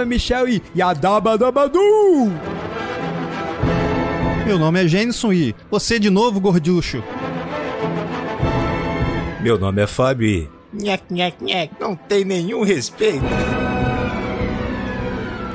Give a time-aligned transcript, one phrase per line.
[0.00, 1.78] nome é Michel e Yadabadabadu!
[4.46, 7.02] Meu nome é Jenison e você de novo, gorducho.
[9.40, 10.50] Meu nome é Fábio e...
[10.72, 13.24] Nhec, nhec, nhec, não tem nenhum respeito.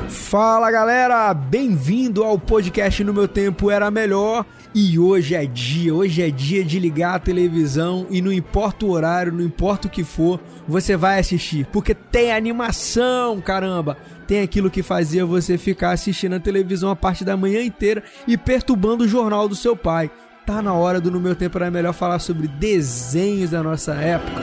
[0.09, 4.45] Fala galera, bem-vindo ao podcast No Meu Tempo Era Melhor.
[4.77, 8.91] E hoje é dia, hoje é dia de ligar a televisão e não importa o
[8.91, 10.37] horário, não importa o que for,
[10.67, 13.97] você vai assistir, porque tem animação, caramba.
[14.27, 18.37] Tem aquilo que fazia você ficar assistindo a televisão a parte da manhã inteira e
[18.37, 20.09] perturbando o jornal do seu pai.
[20.45, 24.41] Tá na hora do No Meu Tempo Era Melhor falar sobre desenhos da nossa época.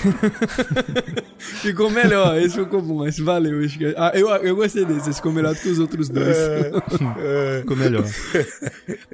[1.38, 3.62] ficou melhor, esse ficou bom, esse valeu.
[3.62, 6.36] Esse, ah, eu, eu gostei desse, esse ficou melhor do que os outros dois.
[6.36, 6.72] É,
[7.18, 7.60] é.
[7.60, 8.04] ficou melhor.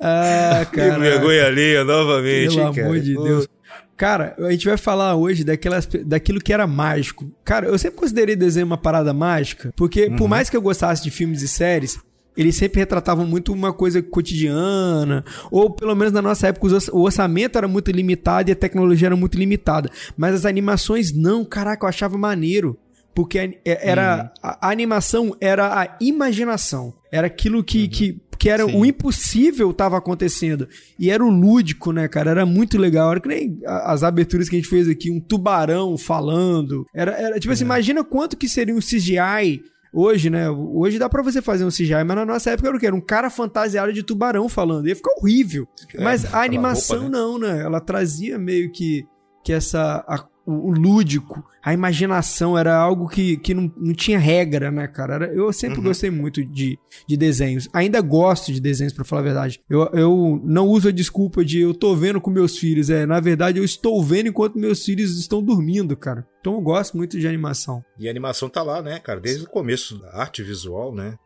[0.00, 0.94] Ah, cara.
[0.94, 2.86] Que vergonha alheia novamente, Pelo hein, cara.
[2.86, 3.48] amor de Deus.
[3.96, 7.30] Cara, a gente vai falar hoje daquelas, daquilo que era mágico.
[7.42, 10.16] Cara, eu sempre considerei desenho uma parada mágica, porque uhum.
[10.16, 11.98] por mais que eu gostasse de filmes e séries,
[12.36, 17.56] eles sempre retratavam muito uma coisa cotidiana, ou pelo menos na nossa época o orçamento
[17.56, 19.90] era muito limitado e a tecnologia era muito limitada.
[20.16, 22.78] Mas as animações não, caraca, eu achava maneiro.
[23.14, 24.38] Porque era, hum.
[24.42, 26.92] a, a, animação era a imaginação.
[27.10, 27.88] Era aquilo que, uhum.
[27.88, 28.76] que, que era Sim.
[28.76, 30.68] o impossível estava acontecendo.
[30.98, 32.30] E era o lúdico, né, cara?
[32.30, 33.10] Era muito legal.
[33.10, 36.86] Era que nem as aberturas que a gente fez aqui, um tubarão falando.
[36.94, 37.66] Era, era tipo assim, é.
[37.66, 39.62] imagina quanto que seria um CGI
[39.98, 40.50] Hoje, né?
[40.50, 42.86] Hoje dá pra você fazer um CGI, mas na nossa época era o quê?
[42.86, 44.86] Era um cara fantasiado de tubarão falando.
[44.88, 45.66] Ia ficar horrível.
[45.94, 47.18] É, mas a animação roupa, né?
[47.18, 47.62] não, né?
[47.62, 49.06] Ela trazia meio que,
[49.42, 50.04] que essa.
[50.06, 54.86] A, o, o, lúdico, a imaginação era algo que, que não, não tinha regra, né,
[54.86, 55.14] cara?
[55.14, 55.84] Era, eu sempre uhum.
[55.84, 57.68] gostei muito de, de desenhos.
[57.72, 59.60] Ainda gosto de desenhos, para falar a verdade.
[59.68, 62.88] Eu, eu não uso a desculpa de eu tô vendo com meus filhos.
[62.88, 66.26] É, na verdade, eu estou vendo enquanto meus filhos estão dormindo, cara.
[66.40, 67.84] Então eu gosto muito de animação.
[67.98, 69.20] E a animação tá lá, né, cara?
[69.20, 71.18] Desde o começo da arte visual, né?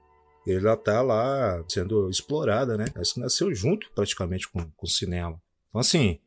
[0.47, 2.87] Ela tá lá sendo explorada, né?
[3.00, 5.38] Isso nasceu junto praticamente com, com o cinema.
[5.69, 6.19] Então, assim,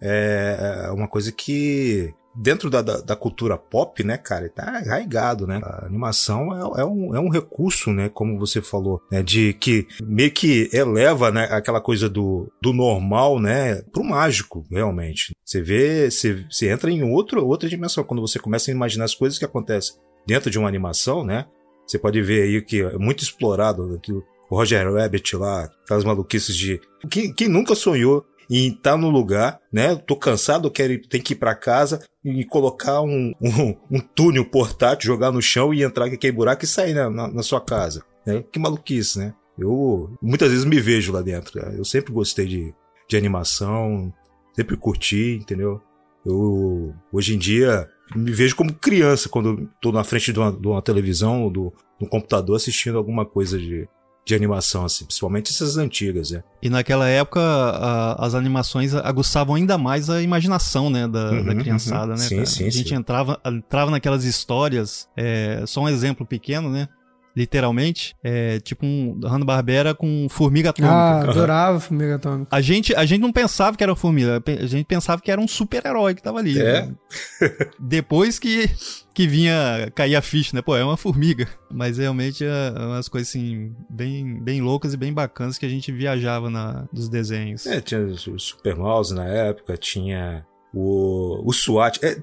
[0.00, 5.46] é, é uma coisa que dentro da, da, da, cultura pop, né, cara, tá arraigado,
[5.46, 5.60] né?
[5.62, 9.86] A animação é, é, um, é um recurso, né, como você falou, né, de que
[10.02, 15.34] meio que eleva, né, aquela coisa do, do normal, né, pro mágico, realmente.
[15.44, 18.04] Você vê, você, você entra em outro, outra dimensão.
[18.04, 21.46] Quando você começa a imaginar as coisas que acontecem dentro de uma animação, né,
[21.86, 26.56] você pode ver aí que é muito explorado, que o Roger Rabbit lá, aquelas maluquices
[26.56, 26.80] de...
[27.08, 29.94] Quem, quem nunca sonhou e estar tá no lugar, né?
[29.94, 35.06] Tô cansado, quero tem que ir para casa e colocar um, um, um, túnel portátil,
[35.06, 38.04] jogar no chão e entrar aquele buraco e sair na, na, na sua casa.
[38.26, 38.42] Né?
[38.50, 39.34] Que maluquice, né?
[39.56, 41.60] Eu muitas vezes me vejo lá dentro.
[41.60, 42.74] Eu sempre gostei de,
[43.08, 44.12] de animação,
[44.54, 45.80] sempre curti, entendeu?
[46.26, 50.66] Eu hoje em dia me vejo como criança quando estou na frente de uma, de
[50.66, 53.88] uma televisão do, do computador assistindo alguma coisa de,
[54.30, 56.42] de animação, assim, principalmente essas antigas, né?
[56.62, 61.54] E naquela época a, as animações aguçavam ainda mais a imaginação, né, da, uhum, da
[61.56, 62.18] criançada, uhum.
[62.18, 62.24] né?
[62.24, 62.46] Sim, cara?
[62.46, 62.94] sim, a gente sim.
[62.94, 66.88] entrava, entrava naquelas histórias, é, só um exemplo pequeno, né?
[67.36, 70.94] Literalmente, é tipo um Hanna-Barbera com formiga atômica.
[70.94, 72.48] Ah, adorava formiga atômica.
[72.54, 75.48] A gente, a gente não pensava que era formiga, a gente pensava que era um
[75.48, 76.58] super-herói que tava ali.
[76.58, 76.86] É?
[76.86, 76.94] Né?
[77.78, 78.68] Depois que,
[79.14, 80.62] que vinha cair a ficha, né?
[80.62, 81.48] Pô, é uma formiga.
[81.70, 85.92] Mas realmente é umas coisas assim, bem, bem loucas e bem bacanas que a gente
[85.92, 87.66] viajava na, dos desenhos.
[87.66, 91.98] É, tinha o Super Mouse na época, tinha o, o SWAT.
[92.02, 92.16] É,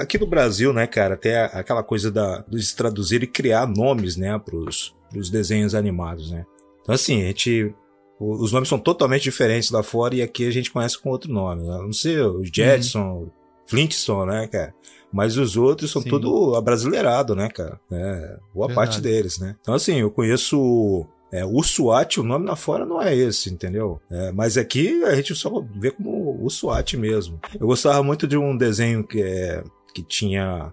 [0.00, 4.38] aqui no Brasil, né, cara, tem aquela coisa da, de traduzir e criar nomes, né,
[4.38, 6.44] pros, pros desenhos animados, né.
[6.82, 7.74] Então, assim, a gente.
[8.18, 11.62] Os nomes são totalmente diferentes lá fora e aqui a gente conhece com outro nome.
[11.62, 11.76] Né?
[11.82, 13.30] Não sei, o Jetson, uhum.
[13.66, 14.74] Flintstone, né, cara?
[15.12, 16.08] Mas os outros são Sim.
[16.08, 17.78] tudo abrasileirado, né, cara?
[17.92, 18.74] É, boa Verdade.
[18.74, 19.54] parte deles, né?
[19.60, 21.06] Então, assim, eu conheço
[21.36, 24.00] é, o SWAT, o nome lá fora não é esse, entendeu?
[24.10, 27.38] É, mas aqui a gente só vê como o SWAT mesmo.
[27.60, 29.62] Eu gostava muito de um desenho que, é,
[29.94, 30.72] que tinha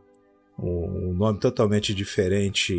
[0.57, 2.74] um nome totalmente diferente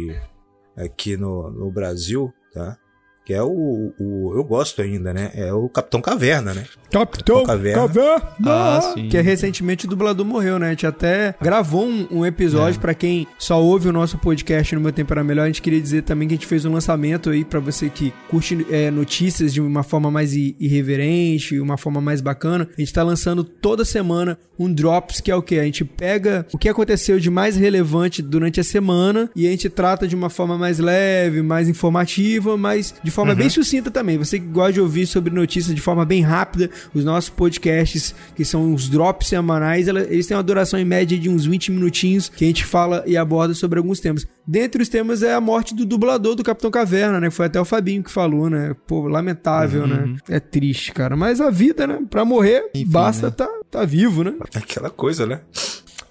[0.76, 2.78] aqui no, no Brasil, tá?
[3.24, 5.30] Que é o, o, Eu gosto ainda, né?
[5.34, 6.64] É o Capitão Caverna, né?
[6.90, 7.82] Capitão, Capitão Caverna.
[7.82, 8.28] Caverna.
[8.44, 9.08] Ah, sim.
[9.08, 10.68] Que é recentemente o dublador morreu, né?
[10.68, 12.80] A gente até gravou um, um episódio é.
[12.80, 15.44] para quem só ouve o nosso podcast no Meu Tempo Era Melhor.
[15.44, 18.12] A gente queria dizer também que a gente fez um lançamento aí para você que
[18.28, 22.68] curte é, notícias de uma forma mais irreverente, uma forma mais bacana.
[22.76, 25.58] A gente tá lançando toda semana um Drops, que é o que?
[25.58, 29.68] A gente pega o que aconteceu de mais relevante durante a semana e a gente
[29.68, 33.38] trata de uma forma mais leve, mais informativa, mas de forma uhum.
[33.38, 34.18] bem sucinta também.
[34.18, 38.44] Você que gosta de ouvir sobre notícias de forma bem rápida, os nossos podcasts, que
[38.44, 42.44] são os drops semanais, eles têm uma duração em média de uns 20 minutinhos que
[42.44, 44.26] a gente fala e aborda sobre alguns temas.
[44.46, 47.30] Dentre os temas é a morte do dublador do Capitão Caverna, né?
[47.30, 48.74] Foi até o Fabinho que falou, né?
[48.86, 49.96] Pô, lamentável, né?
[49.96, 50.12] uhum.
[50.12, 50.18] né?
[50.28, 51.16] É triste, cara.
[51.16, 52.00] Mas a vida, né?
[52.10, 53.34] Pra morrer, Enfim, basta né?
[53.36, 54.34] tá, tá vivo, né?
[54.54, 55.40] Aquela coisa, né?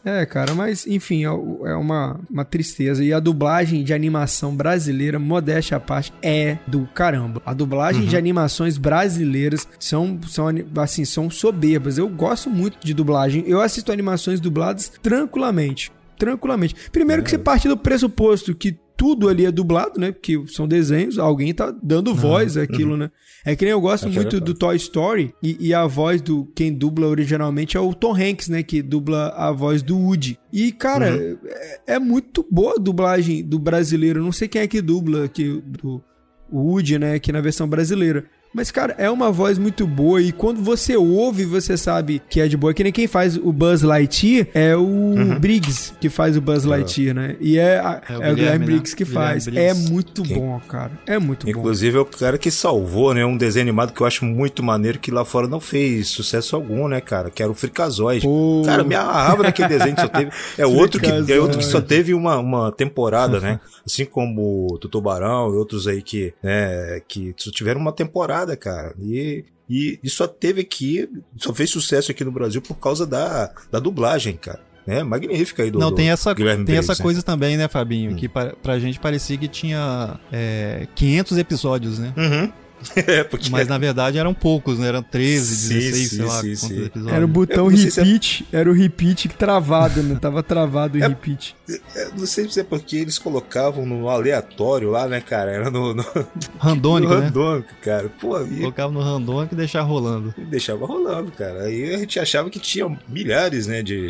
[0.06, 3.04] É, cara, mas enfim, é, é uma, uma tristeza.
[3.04, 7.42] E a dublagem de animação brasileira, modéstia à parte, é do caramba.
[7.46, 8.08] A dublagem uhum.
[8.08, 10.48] de animações brasileiras são, são,
[10.78, 11.98] assim, são soberbas.
[11.98, 13.44] Eu gosto muito de dublagem.
[13.48, 15.92] Eu assisto animações dubladas tranquilamente
[16.24, 16.76] tranquilamente.
[16.92, 17.26] Primeiro é.
[17.26, 20.12] que você parte do pressuposto que tudo ali é dublado, né?
[20.12, 22.16] Porque são desenhos, alguém tá dando uhum.
[22.16, 22.98] voz àquilo, uhum.
[22.98, 23.12] né?
[23.46, 26.72] É que nem eu gosto muito do Toy Story e, e, a voz do quem
[26.72, 28.64] dubla originalmente é o Tom Hanks, né?
[28.64, 30.40] Que dubla a voz do Woody.
[30.52, 31.38] E, cara, uhum.
[31.46, 34.24] é, é, muito boa a dublagem do brasileiro.
[34.24, 36.02] não sei quem é que dubla aqui do
[36.50, 37.16] o Woody, né?
[37.16, 38.26] Aqui na versão brasileira.
[38.54, 42.48] Mas, cara, é uma voz muito boa e quando você ouve, você sabe que é
[42.48, 42.74] de boa.
[42.74, 45.40] Que nem quem faz o Buzz Lightyear é o uhum.
[45.40, 47.36] Briggs que faz o Buzz Lightyear, né?
[47.40, 48.66] E é, a, é, o, é o Guilherme, né?
[48.66, 49.48] Briggs que faz.
[49.48, 50.38] É muito quem...
[50.38, 50.92] bom, cara.
[51.06, 51.60] É muito Inclusive, bom.
[51.62, 53.26] Inclusive, é o cara que salvou, né?
[53.26, 56.88] Um desenho animado que eu acho muito maneiro que lá fora não fez sucesso algum,
[56.88, 57.30] né, cara?
[57.30, 58.26] Que era o Fricazoide.
[58.26, 58.62] Pô.
[58.66, 60.32] Cara, me amarrava naquele desenho que só teve.
[60.58, 63.60] É outro que, é outro que só teve uma, uma temporada, né?
[63.86, 68.94] Assim como o Tubarão e outros aí que, né, que tiveram uma temporada, cara.
[69.00, 73.52] E e, e só teve aqui, só fez sucesso aqui no Brasil por causa da,
[73.72, 74.60] da dublagem, cara.
[74.86, 78.12] É, magnífica aí do Não, tem essa, Guilherme tem essa coisa também, né, Fabinho?
[78.12, 78.16] Hum.
[78.16, 82.14] Que pra, pra gente parecia que tinha é, 500 episódios, né?
[82.18, 82.52] Uhum.
[82.96, 83.50] É, porque...
[83.50, 84.88] Mas na verdade eram poucos, né?
[84.88, 86.86] Eram 13, sim, 16, sim, sei lá sim, sim.
[86.86, 87.14] episódios.
[87.14, 88.60] Era o botão repeat, se é...
[88.60, 90.18] era o repeat travado, né?
[90.20, 91.56] Tava travado o é, repeat.
[91.96, 95.52] É, não sei se é porque eles colocavam no aleatório lá, né, cara?
[95.52, 95.94] Era no...
[95.94, 96.06] no...
[96.58, 97.26] Randônico, no né?
[97.28, 98.10] Randônico, cara.
[98.20, 98.58] Pô, e...
[98.58, 100.34] Colocava no randônico e deixava rolando.
[100.38, 101.64] E deixava rolando, cara.
[101.64, 104.08] Aí a gente achava que tinha milhares, né, de...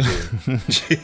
[0.68, 1.00] de...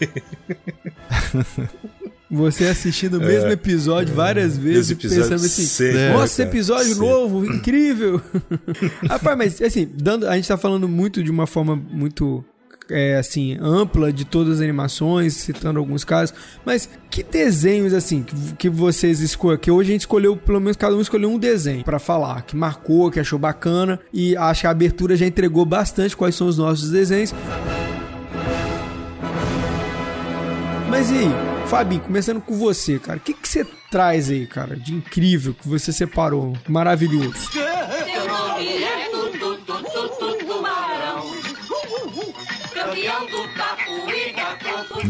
[2.31, 6.93] Você assistindo o mesmo é, episódio várias vezes e pensando assim, sempre, nossa, cara, episódio
[6.93, 7.07] sempre.
[7.07, 8.21] novo, incrível.
[9.09, 12.45] Rapaz, mas assim, dando, a gente tá falando muito de uma forma muito
[12.89, 16.35] é, assim, ampla de todas as animações, citando alguns casos,
[16.65, 19.61] mas que desenhos, assim, que, que vocês escolheram?
[19.61, 22.55] Que hoje a gente escolheu, pelo menos cada um escolheu um desenho para falar, que
[22.55, 26.57] marcou, que achou bacana, e acho que a abertura já entregou bastante quais são os
[26.57, 27.33] nossos desenhos.
[30.89, 31.58] Mas e aí?
[31.69, 33.19] Fabinho, começando com você, cara.
[33.19, 36.57] O que, que você traz aí, cara, de incrível que você separou?
[36.67, 37.35] Maravilhoso.
[37.51, 37.61] Seu
[38.27, 38.99] nome é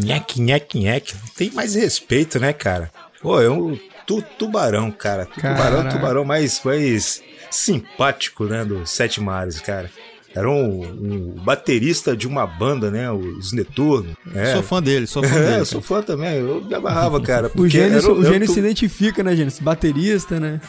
[0.04, 1.14] Nheque, nheque, nheque.
[1.34, 2.90] Tem mais respeito, né, cara?
[3.22, 5.24] Pô, é um tu, tubarão, cara.
[5.24, 9.90] Tubarão, tubarão mais, mais simpático, né, dos Sete Mares, cara
[10.34, 13.10] era um, um, baterista de uma banda, né?
[13.10, 14.16] Os Neturno.
[14.34, 14.54] É.
[14.54, 15.64] Sou fã dele, sou fã é, dele.
[15.64, 17.50] sou fã também, eu me amarrava, cara.
[17.54, 19.58] o Gênesis, o Gênesis se identifica, né, Gênesis?
[19.58, 20.60] Baterista, né?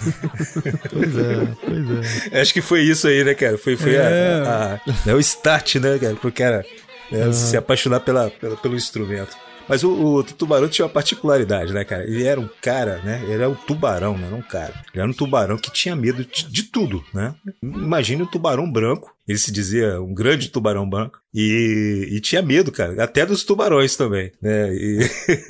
[0.91, 2.41] pois é, pois é.
[2.41, 3.57] Acho que foi isso aí, né, cara?
[3.57, 4.01] Foi, foi é.
[4.01, 6.15] a, a, a, o start, né, cara?
[6.15, 6.65] Porque era
[7.11, 9.35] né, se apaixonar pela, pela, pelo instrumento.
[9.67, 12.03] Mas o, o, tubarão tinha uma particularidade, né, cara?
[12.03, 13.21] Ele era um cara, né?
[13.23, 14.27] Ele era um tubarão, né?
[14.29, 14.73] Não um cara.
[14.93, 17.33] Ele era um tubarão que tinha medo de, de tudo, né?
[17.61, 19.15] Imagine um tubarão branco.
[19.27, 21.19] Ele se dizia um grande tubarão branco.
[21.33, 23.01] E, e tinha medo, cara.
[23.03, 24.73] Até dos tubarões também, né?
[24.73, 24.99] E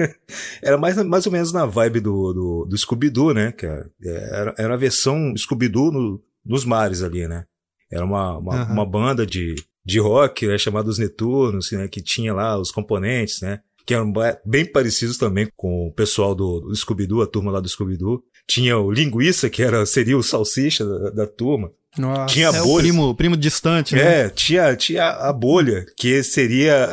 [0.62, 3.90] era mais, mais ou menos na vibe do, do, do Scooby-Doo, né, cara?
[4.04, 7.46] Era, era a versão Scooby-Doo no, nos mares ali, né?
[7.92, 8.74] Era uma, uma, uhum.
[8.74, 13.42] uma banda de, de rock, né, chamada Os Neturnos, né, que tinha lá os componentes,
[13.42, 13.60] né?
[13.86, 14.12] Que eram
[14.46, 18.24] bem parecidos também com o pessoal do, do Scooby-Doo, a turma lá do Scooby-Doo.
[18.48, 21.72] Tinha o Linguiça, que era, seria o salsicha da, da turma.
[21.98, 22.64] Nossa, tinha é bolha.
[22.64, 24.22] o primo, primo distante, né?
[24.22, 26.86] É, tinha, tinha a bolha, que seria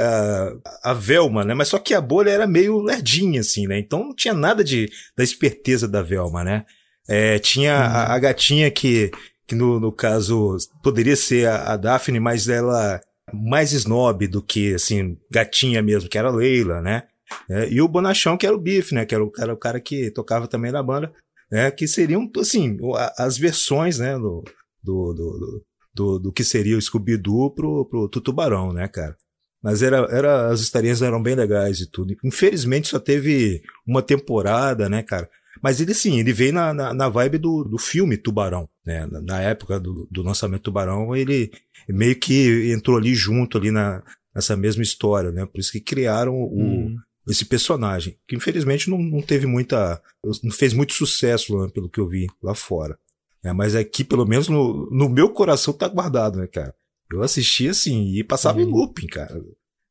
[0.83, 1.55] a, a Velma, né?
[1.55, 3.79] Mas só que a bolha era meio lerdinha, assim, né?
[3.79, 6.65] Então não tinha nada de, da esperteza da Velma, né?
[7.09, 7.81] É, tinha uhum.
[7.81, 9.11] a, a, gatinha que,
[9.47, 13.01] que no, no caso poderia ser a, a Daphne, mas ela
[13.33, 17.05] mais snob do que, assim, gatinha mesmo, que era Leila, né?
[17.49, 19.05] É, e o Bonachão, que era o Biff, né?
[19.05, 21.13] Que era o cara, o cara que tocava também na banda,
[21.51, 21.71] né?
[21.71, 22.79] Que seriam, assim,
[23.17, 24.19] as versões, né?
[24.19, 24.45] Do,
[24.83, 29.17] do, do, do, do que seria o Scooby-Doo pro, pro Tutubarão, né, cara?
[29.63, 32.15] Mas era, era, as historinhas eram bem legais e tudo.
[32.25, 35.29] Infelizmente só teve uma temporada, né, cara?
[35.63, 39.07] Mas ele sim, ele veio na, na, na vibe do, do filme Tubarão, né?
[39.07, 41.51] Na, na época do, do lançamento Tubarão, ele
[41.89, 44.03] meio que entrou ali junto ali na,
[44.35, 45.47] nessa mesma história, né?
[45.47, 46.97] Por isso que criaram o, hum.
[47.29, 50.01] esse personagem, que infelizmente não, não teve muita,
[50.43, 52.99] não fez muito sucesso lá, pelo que eu vi lá fora.
[53.43, 56.75] É, mas aqui, pelo menos no, no meu coração, tá guardado, né, cara?
[57.11, 58.69] Eu assisti assim e passava uhum.
[58.69, 59.41] em looping, cara.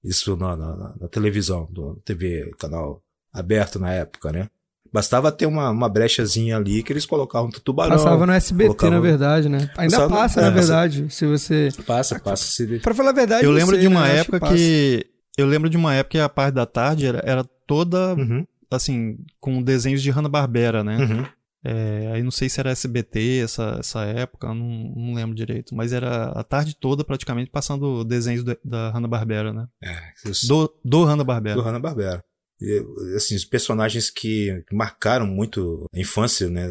[0.04, 3.02] Isso na, na, na televisão, no TV, canal
[3.34, 4.50] aberto na época, né?
[4.92, 7.96] Bastava ter uma, uma brechazinha ali que eles colocavam um tubarão.
[7.96, 8.96] Passava no SBT, colocavam...
[8.96, 9.70] na verdade, né?
[9.78, 11.70] Ainda Passava, passa, é, na verdade, se você...
[11.86, 12.46] Passa, passa.
[12.46, 12.80] Se...
[12.80, 14.20] Pra falar a verdade, Eu lembro sei, de uma né?
[14.20, 15.08] época que, que...
[15.38, 18.46] Eu lembro de uma época que a parte da tarde era, era toda, uhum.
[18.72, 20.98] assim, com desenhos de Hanna-Barbera, né?
[20.98, 21.26] Uhum.
[21.64, 25.76] É, aí não sei se era SBT essa, essa época, não, não lembro direito.
[25.76, 29.68] Mas era a tarde toda praticamente passando desenhos do, da Hanna-Barbera, né?
[29.84, 30.00] É,
[30.48, 31.56] do, do Hanna-Barbera.
[31.56, 32.24] Do Hanna-Barbera.
[33.16, 36.68] Assim, os personagens que marcaram muito a infância, né?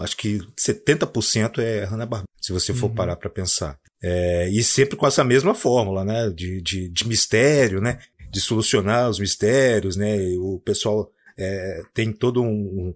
[0.00, 2.94] Acho que 70% é Hanna-Barbera, se você for uhum.
[2.94, 3.78] parar para pensar.
[4.02, 6.30] É, e sempre com essa mesma fórmula, né?
[6.30, 7.98] De, de, de mistério, né?
[8.30, 10.16] De solucionar os mistérios, né?
[10.16, 12.94] E o pessoal é, tem todo um,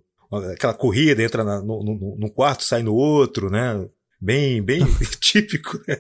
[0.52, 3.86] aquela corrida, entra na, no, no, no, quarto, sai no outro, né?
[4.20, 4.80] Bem, bem
[5.20, 5.98] típico, né?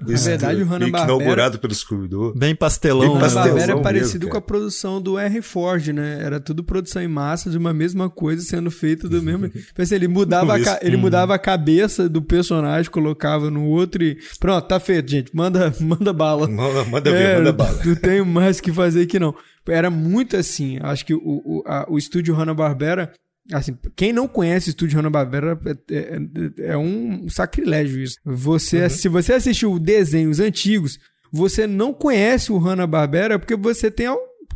[0.00, 1.04] Na verdade, o Hanna-Barbera...
[1.04, 2.34] inaugurado pelo Scooby-Doo.
[2.34, 3.12] Bem pastelão.
[3.12, 5.42] O Hanna-Barbera é parecido mesmo, com a produção do R.
[5.42, 6.18] Ford, né?
[6.22, 9.50] Era tudo produção em massa de uma mesma coisa sendo feita do mesmo...
[9.78, 14.18] Assim, ele mudava, a, ele mudava a cabeça do personagem, colocava no outro e...
[14.38, 15.34] Pronto, tá feito, gente.
[15.34, 16.48] Manda, manda bala.
[16.48, 17.80] Manda, manda ver, é, manda bala.
[17.84, 19.34] Não tenho mais o que fazer aqui, não.
[19.68, 20.78] Era muito assim.
[20.82, 23.12] Acho que o, o, a, o estúdio Hanna-Barbera
[23.52, 25.58] Assim, quem não conhece o estúdio Hanna-Barbera
[25.90, 28.16] é, é, é, um sacrilégio isso.
[28.24, 28.90] Você, uhum.
[28.90, 30.98] Se você assistiu desenhos antigos,
[31.32, 34.06] você não conhece o Hanna-Barbera porque você tem,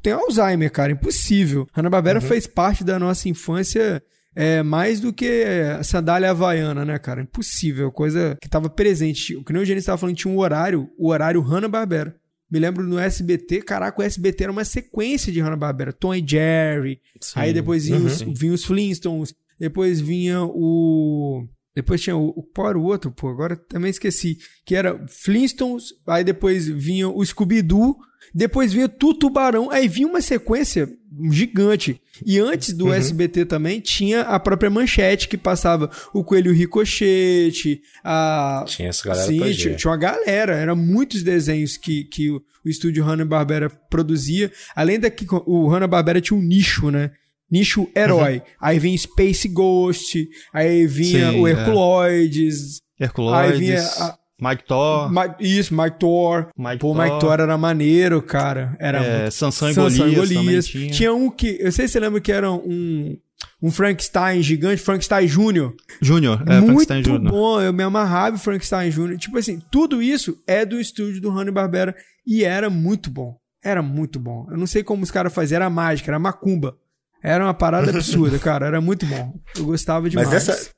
[0.02, 0.92] tem Alzheimer, cara.
[0.92, 1.66] Impossível.
[1.72, 2.26] Hanna-Barbera uhum.
[2.26, 4.02] fez parte da nossa infância
[4.36, 5.44] é, mais do que
[5.78, 7.22] a sandália havaiana, né, cara?
[7.22, 7.90] Impossível.
[7.90, 9.36] Coisa que estava presente.
[9.36, 12.14] O que nem o Gênesis estava falando, tinha um horário, o horário Hanna-Barbera.
[12.54, 15.92] Me lembro no SBT, caraca, o SBT era uma sequência de Hanna-Barbera.
[15.92, 17.00] Tom e Jerry.
[17.20, 17.32] Sim.
[17.34, 18.06] Aí depois vinha, uhum.
[18.06, 19.34] os, vinha os Flintstones.
[19.58, 21.48] Depois vinha o...
[21.74, 22.44] Depois tinha o...
[22.54, 23.10] Qual era o outro?
[23.10, 24.38] Pô, agora também esqueci.
[24.64, 25.86] Que era Flintstones.
[26.06, 27.96] Aí depois vinha o Scooby-Doo.
[28.32, 29.68] Depois vinha Tutubarão.
[29.68, 30.88] Aí vinha uma sequência
[31.30, 32.00] gigante.
[32.24, 32.94] E antes do uhum.
[32.94, 38.64] SBT também tinha a própria manchete que passava o Coelho Ricochete, a.
[38.66, 40.54] Tinha essa galera Sim, tinha, tinha uma galera.
[40.54, 44.50] Eram muitos desenhos que, que o, o estúdio Hanna-Barbera produzia.
[44.74, 47.10] Além da que o Hanna-Barbera tinha um nicho, né?
[47.50, 48.36] Nicho herói.
[48.36, 48.42] Uhum.
[48.60, 52.78] Aí vinha Space Ghost, aí vinha Sim, o Herculoides.
[52.98, 53.04] É.
[53.04, 53.52] Herculoides.
[53.52, 55.10] Aí vinha a, Mike Thor.
[55.40, 56.48] isso, Mike Thor.
[56.56, 57.02] Mike Pô, Thor.
[57.04, 58.76] Mike Thor era maneiro, cara.
[58.78, 59.34] Era é, muito...
[59.34, 60.66] Sansão e Sansão Golias, Golias.
[60.66, 60.90] Tinha.
[60.90, 61.14] tinha.
[61.14, 63.16] um que, eu sei se você lembra que era um
[63.62, 65.74] um Frankenstein gigante, Frankenstein Júnior.
[66.00, 67.32] Júnior, é, Muito Frankenstein Júnior.
[67.32, 69.18] bom, eu me amarrava em Frankenstein Júnior.
[69.18, 71.94] Tipo assim, tudo isso é do estúdio do Hanna-Barbera
[72.26, 73.38] e era muito bom.
[73.62, 74.46] Era muito bom.
[74.50, 76.76] Eu não sei como os caras faziam, era mágica, era macumba.
[77.22, 79.32] Era uma parada absurda, cara, era muito bom.
[79.56, 80.28] Eu gostava demais.
[80.28, 80.70] Mas essa,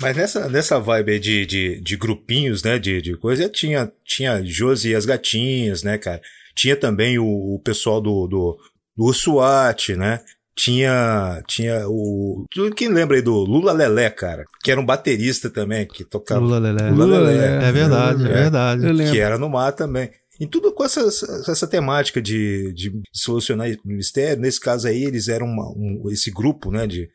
[0.00, 4.90] mas nessa, nessa vibe de, de, de grupinhos, né, de, de coisa, tinha, tinha Josi
[4.90, 6.20] e as gatinhas, né, cara?
[6.54, 8.58] Tinha também o, o pessoal do, do,
[8.96, 10.20] do SWAT, né?
[10.56, 12.44] Tinha, tinha o.
[12.76, 14.44] Quem lembra aí do Lula Lelé, cara?
[14.60, 16.40] Que era um baterista também, que tocava.
[16.40, 16.90] Lula Lelé.
[16.90, 17.68] Lula Lelé.
[17.68, 19.10] É verdade, é, é verdade.
[19.12, 20.10] Que era no mar também.
[20.40, 24.40] E tudo com essa, essa temática de, de solucionar mistério.
[24.40, 27.08] Nesse caso aí, eles eram uma, um, esse grupo, né, de,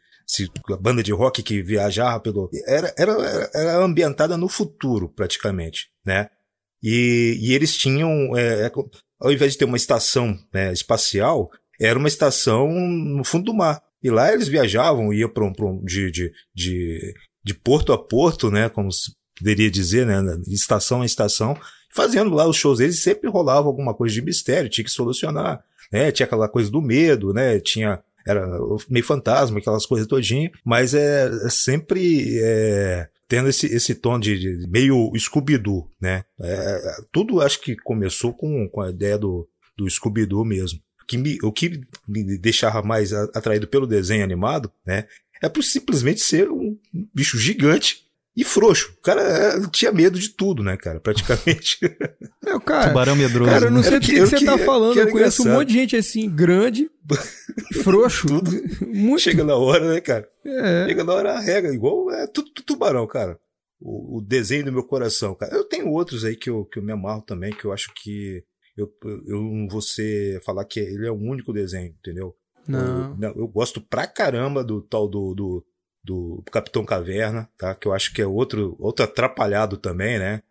[0.71, 2.49] a banda de rock que viajava pelo.
[2.67, 6.29] Era, era, era ambientada no futuro, praticamente, né?
[6.81, 8.35] E, e eles tinham.
[8.35, 8.71] É, é,
[9.19, 11.49] ao invés de ter uma estação né, espacial,
[11.79, 13.81] era uma estação no fundo do mar.
[14.03, 17.13] E lá eles viajavam, iam para um, um de, de, de,
[17.43, 18.67] de porto a porto, né?
[18.67, 20.21] Como se poderia dizer, né?
[20.47, 21.57] Estação a estação,
[21.93, 26.11] fazendo lá os shows deles, sempre rolava alguma coisa de mistério, tinha que solucionar, né?
[26.11, 27.59] Tinha aquela coisa do medo, né?
[27.59, 28.47] Tinha era
[28.89, 34.37] meio fantasma, aquelas coisas todinha, mas é, é sempre é, tendo esse, esse tom de,
[34.37, 36.23] de meio Scooby-Doo, né?
[36.39, 40.79] É, tudo acho que começou com, com a ideia do, do Scooby-Doo mesmo.
[41.07, 45.05] Que, me, o que me deixava mais atraído pelo desenho animado, né?
[45.41, 46.77] É por simplesmente ser um
[47.13, 48.93] bicho gigante e frouxo.
[48.97, 50.99] O cara é, tinha medo de tudo, né, cara?
[50.99, 51.77] Praticamente.
[52.43, 53.51] Meu, cara, Tubarão medroso.
[53.51, 53.87] Cara, eu não né?
[53.87, 54.97] sei o que, que, você tá falando.
[54.97, 55.47] Eu conheço engraçado.
[55.49, 56.89] um monte de gente assim, grande,
[57.83, 58.27] frouxo.
[58.27, 58.51] tudo.
[58.87, 59.21] Muito.
[59.21, 60.27] Chega na hora, né, cara?
[60.43, 60.87] É.
[60.87, 61.73] Chega na hora, rega.
[61.73, 63.39] Igual é tudo, tudo tubarão, cara.
[63.79, 65.55] O, o, desenho do meu coração, cara.
[65.55, 68.43] Eu tenho outros aí que eu, que eu me amarro também, que eu acho que
[68.75, 68.91] eu,
[69.27, 72.35] eu não vou ser, falar que ele é o único desenho, entendeu?
[72.67, 72.79] Não.
[72.79, 75.65] Eu, não, eu gosto pra caramba do tal do, do
[76.03, 77.73] do Capitão Caverna, tá?
[77.73, 80.41] Que eu acho que é outro, outro atrapalhado também, né?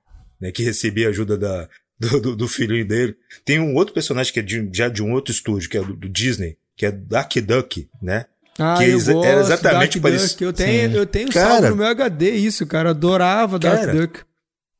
[0.40, 0.50] né?
[0.50, 1.68] Que recebia ajuda da,
[1.98, 3.16] do, do, do, filhinho dele.
[3.44, 5.94] Tem um outro personagem que é de, já de um outro estúdio, que é do,
[5.94, 8.26] do Disney, que é Dark Duck, né?
[8.58, 10.44] Ah, que eu gosto, era exatamente parecido.
[10.44, 12.90] Eu tenho, eu tenho cara, salvo no meu HD isso, cara.
[12.90, 14.20] adorava Dark Duck.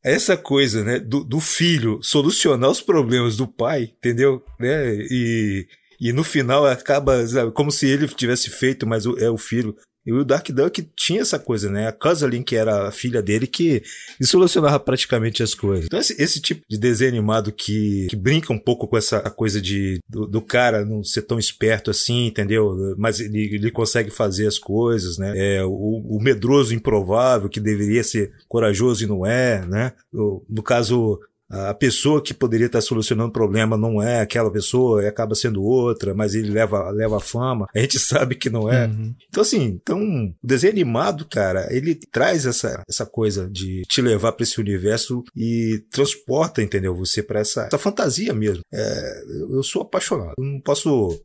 [0.04, 4.44] Essa coisa, né, do, do, filho solucionar os problemas do pai, entendeu?
[4.58, 4.96] Né?
[5.08, 5.68] E,
[6.00, 9.76] e no final acaba sabe, como se ele tivesse feito, mas o, é o filho.
[10.04, 11.88] E o Dark Duck tinha essa coisa, né?
[11.88, 13.82] A Cuzzling, que era a filha dele, que
[14.20, 15.86] solucionava praticamente as coisas.
[15.86, 19.60] Então, esse, esse tipo de desenho animado que, que, brinca um pouco com essa coisa
[19.60, 22.94] de do, do, cara não ser tão esperto assim, entendeu?
[22.98, 25.32] Mas ele, ele consegue fazer as coisas, né?
[25.36, 29.92] É, o, o medroso improvável, que deveria ser corajoso e não é, né?
[30.12, 31.20] No caso,
[31.52, 36.14] a pessoa que poderia estar solucionando o problema não é aquela pessoa, acaba sendo outra,
[36.14, 37.66] mas ele leva, leva a fama.
[37.74, 38.86] A gente sabe que não é.
[38.86, 39.14] Uhum.
[39.28, 40.00] Então, assim, então,
[40.42, 45.22] o desenho animado, cara, ele traz essa, essa coisa de te levar para esse universo
[45.36, 46.96] e transporta, entendeu?
[46.96, 48.62] Você para essa, essa fantasia mesmo.
[48.72, 50.32] É, eu sou apaixonado.
[50.38, 51.20] Eu não posso.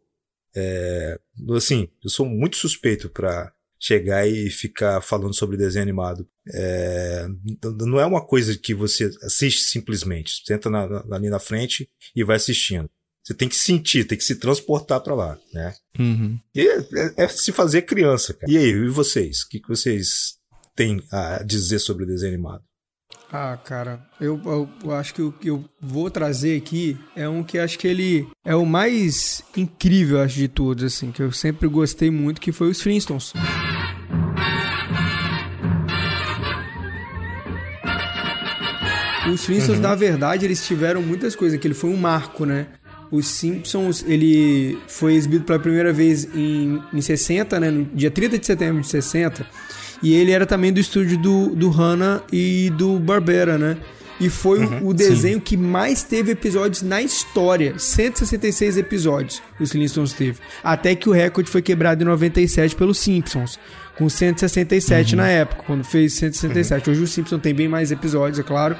[0.53, 1.17] É,
[1.55, 6.27] assim, eu sou muito suspeito para chegar e ficar falando sobre desenho animado.
[6.53, 7.27] É,
[7.81, 10.41] não é uma coisa que você assiste simplesmente.
[10.43, 12.89] Você entra na, na, ali na frente e vai assistindo.
[13.23, 15.75] Você tem que sentir, tem que se transportar para lá, né?
[15.99, 16.39] Uhum.
[16.55, 18.49] E é, é, é, se fazer criança, cara.
[18.49, 19.41] E aí, e vocês?
[19.41, 20.37] O que, que vocês
[20.73, 22.63] têm a dizer sobre desenho animado?
[23.31, 24.39] Ah, cara, eu,
[24.83, 28.25] eu, acho que o que eu vou trazer aqui é um que acho que ele
[28.43, 32.69] é o mais incrível, acho, de todos, assim, que eu sempre gostei muito, que foi
[32.69, 33.33] os Flintstones.
[39.29, 39.89] Os Flintstones, uhum.
[39.89, 42.67] na verdade, eles tiveram muitas coisas, que ele foi um marco, né?
[43.11, 47.69] Os Simpsons, ele foi exibido pela primeira vez em, em 60, né?
[47.69, 49.45] No dia 30 de setembro de 60.
[50.01, 53.77] E ele era também do estúdio do, do Hanna e do Barbera, né?
[54.19, 55.39] E foi uhum, o desenho sim.
[55.39, 57.77] que mais teve episódios na história.
[57.77, 60.39] 166 episódios os Flintstones teve.
[60.63, 63.59] Até que o recorde foi quebrado em 97 pelos Simpsons.
[63.95, 65.17] Com 167 uhum.
[65.17, 66.87] na época, quando fez 167.
[66.87, 66.93] Uhum.
[66.93, 68.75] Hoje o Simpsons tem bem mais episódios, é claro.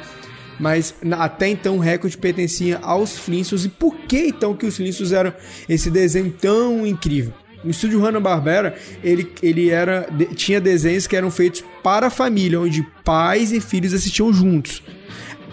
[0.60, 3.65] Mas até então o recorde pertencia aos Flintstones.
[3.65, 5.34] E por que então que os Flintstones eram
[5.69, 7.34] esse desenho tão incrível?
[7.63, 12.86] O estúdio Hanna-Barbera, ele, ele era, tinha desenhos que eram feitos para a família, onde
[13.04, 14.84] pais e filhos assistiam juntos.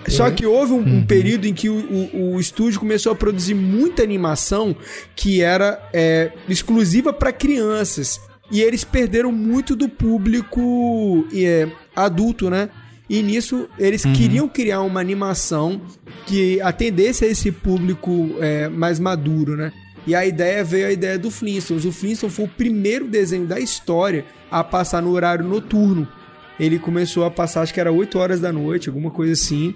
[0.09, 1.07] Só que houve um, um uhum.
[1.07, 4.77] período em que o, o, o, estúdio começou a produzir muita animação
[5.17, 8.21] que era é, exclusiva para crianças.
[8.51, 12.69] E eles perderam muito do público é, adulto, né?
[13.09, 14.12] E nisso eles uhum.
[14.12, 15.81] queriam criar uma animação
[16.27, 19.73] que atendesse a esse público é, mais maduro, né?
[20.07, 21.85] E a ideia veio a ideia do Flintstones.
[21.85, 26.07] O Flintstones foi o primeiro desenho da história a passar no horário noturno.
[26.59, 29.75] Ele começou a passar, acho que era 8 horas da noite, alguma coisa assim.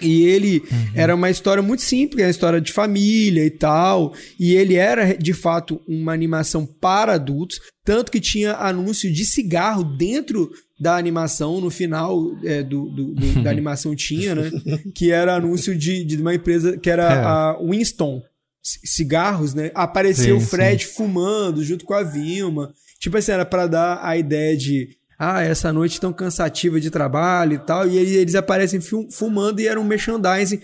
[0.00, 0.92] E ele uhum.
[0.94, 4.14] era uma história muito simples, uma história de família e tal.
[4.38, 7.60] E ele era, de fato, uma animação para adultos.
[7.84, 13.42] Tanto que tinha anúncio de cigarro dentro da animação, no final é, do, do, do
[13.42, 14.50] da animação tinha, né?
[14.94, 17.18] Que era anúncio de, de uma empresa que era é.
[17.18, 18.22] a Winston
[18.62, 19.70] cigarros, né?
[19.74, 20.92] Apareceu o Fred sim.
[20.92, 22.72] fumando junto com a Vilma.
[22.98, 27.54] Tipo assim, era pra dar a ideia de ah, essa noite tão cansativa de trabalho
[27.54, 30.60] e tal, e eles aparecem fumando e era um merchandising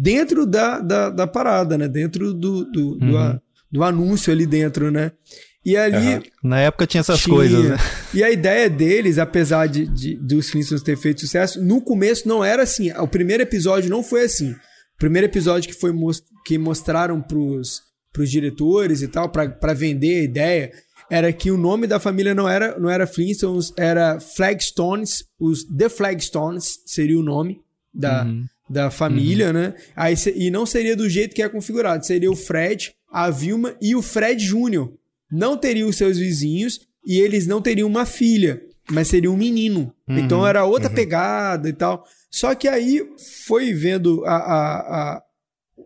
[0.00, 1.86] dentro da, da, da parada, né?
[1.86, 2.98] Dentro do, do, uhum.
[2.98, 5.12] do, do, anúncio ali dentro, né?
[5.64, 6.14] E ali.
[6.14, 6.22] Uhum.
[6.42, 7.36] Na época tinha essas tinha.
[7.36, 7.76] coisas, né?
[8.12, 12.44] E a ideia deles, apesar de, de dos Flintstones ter feito sucesso, no começo não
[12.44, 12.90] era assim.
[12.92, 14.56] O primeiro episódio não foi assim
[15.00, 15.92] primeiro episódio que foi
[16.44, 17.80] que mostraram pros,
[18.12, 20.72] pros diretores e tal, para vender a ideia,
[21.10, 25.88] era que o nome da família não era, não era Flintstones, era Flagstones, os The
[25.88, 27.60] Flagstones seria o nome
[27.92, 28.44] da, uhum.
[28.68, 29.54] da família, uhum.
[29.54, 29.74] né?
[29.96, 33.96] Aí, e não seria do jeito que é configurado, seria o Fred, a Vilma e
[33.96, 34.92] o Fred Jr.
[35.32, 39.92] Não teriam os seus vizinhos e eles não teriam uma filha, mas seria um menino.
[40.06, 40.18] Uhum.
[40.18, 40.94] Então era outra uhum.
[40.94, 42.04] pegada e tal.
[42.30, 43.02] Só que aí
[43.44, 45.22] foi vendo a, a, a,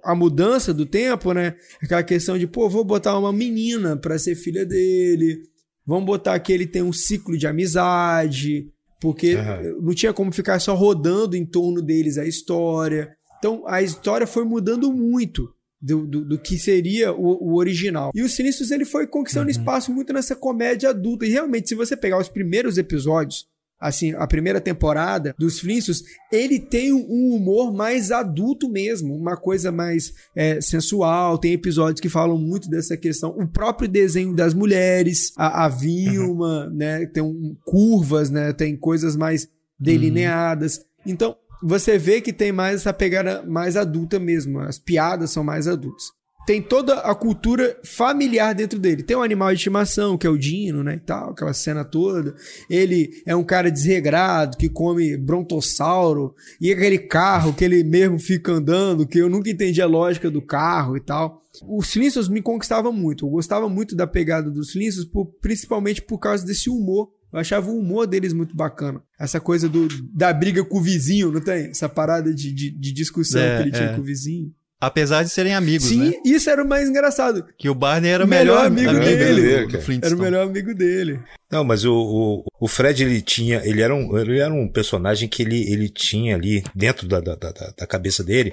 [0.05, 1.57] a, mudança do tempo, né?
[1.83, 5.43] Aquela questão de, pô, vou botar uma menina para ser filha dele.
[5.87, 9.83] Vamos botar que ele tem um ciclo de amizade, porque uhum.
[9.83, 13.17] não tinha como ficar só rodando em torno deles a história.
[13.39, 15.53] Então a história foi mudando muito.
[15.87, 18.11] Do, do, do, que seria o, o, original.
[18.15, 19.51] E o Sinistros ele foi conquistando uhum.
[19.51, 21.27] espaço muito nessa comédia adulta.
[21.27, 23.47] E realmente, se você pegar os primeiros episódios,
[23.81, 29.71] assim, a primeira temporada dos Flintstones, ele tem um humor mais adulto mesmo, uma coisa
[29.71, 31.39] mais é, sensual.
[31.39, 33.31] Tem episódios que falam muito dessa questão.
[33.31, 36.75] O próprio desenho das mulheres, a, a Vilma, uhum.
[36.75, 37.07] né?
[37.07, 38.53] Tem um, curvas, né?
[38.53, 40.79] Tem coisas mais delineadas.
[40.79, 40.85] Uhum.
[41.07, 44.61] Então, você vê que tem mais essa pegada mais adulta mesmo.
[44.61, 46.05] As piadas são mais adultas.
[46.47, 49.03] Tem toda a cultura familiar dentro dele.
[49.03, 52.35] Tem um animal de estimação, que é o Dino, né, e tal, aquela cena toda.
[52.69, 58.53] Ele é um cara desregrado, que come brontossauro, e aquele carro que ele mesmo fica
[58.53, 61.43] andando, que eu nunca entendi a lógica do carro e tal.
[61.67, 63.27] Os Flintstones me conquistavam muito.
[63.27, 67.69] Eu gostava muito da pegada dos Flintstones, por, principalmente por causa desse humor eu achava
[67.69, 69.03] o humor deles muito bacana.
[69.19, 71.67] Essa coisa do, da briga com o vizinho, não tem?
[71.67, 73.95] Essa parada de, de, de discussão é, que ele tinha é.
[73.97, 74.55] com o vizinho.
[74.87, 76.13] Apesar de serem amigos, Sim, né?
[76.25, 77.47] isso era o mais engraçado.
[77.59, 79.43] Que o Barney era o melhor, melhor amigo, amigo, dele.
[79.43, 81.21] dele era o melhor amigo dele.
[81.51, 83.63] Não, mas o, o, o, Fred, ele tinha.
[83.65, 87.35] Ele era, um, ele era um personagem que ele, ele tinha ali, dentro da, da,
[87.35, 88.53] da, da cabeça dele.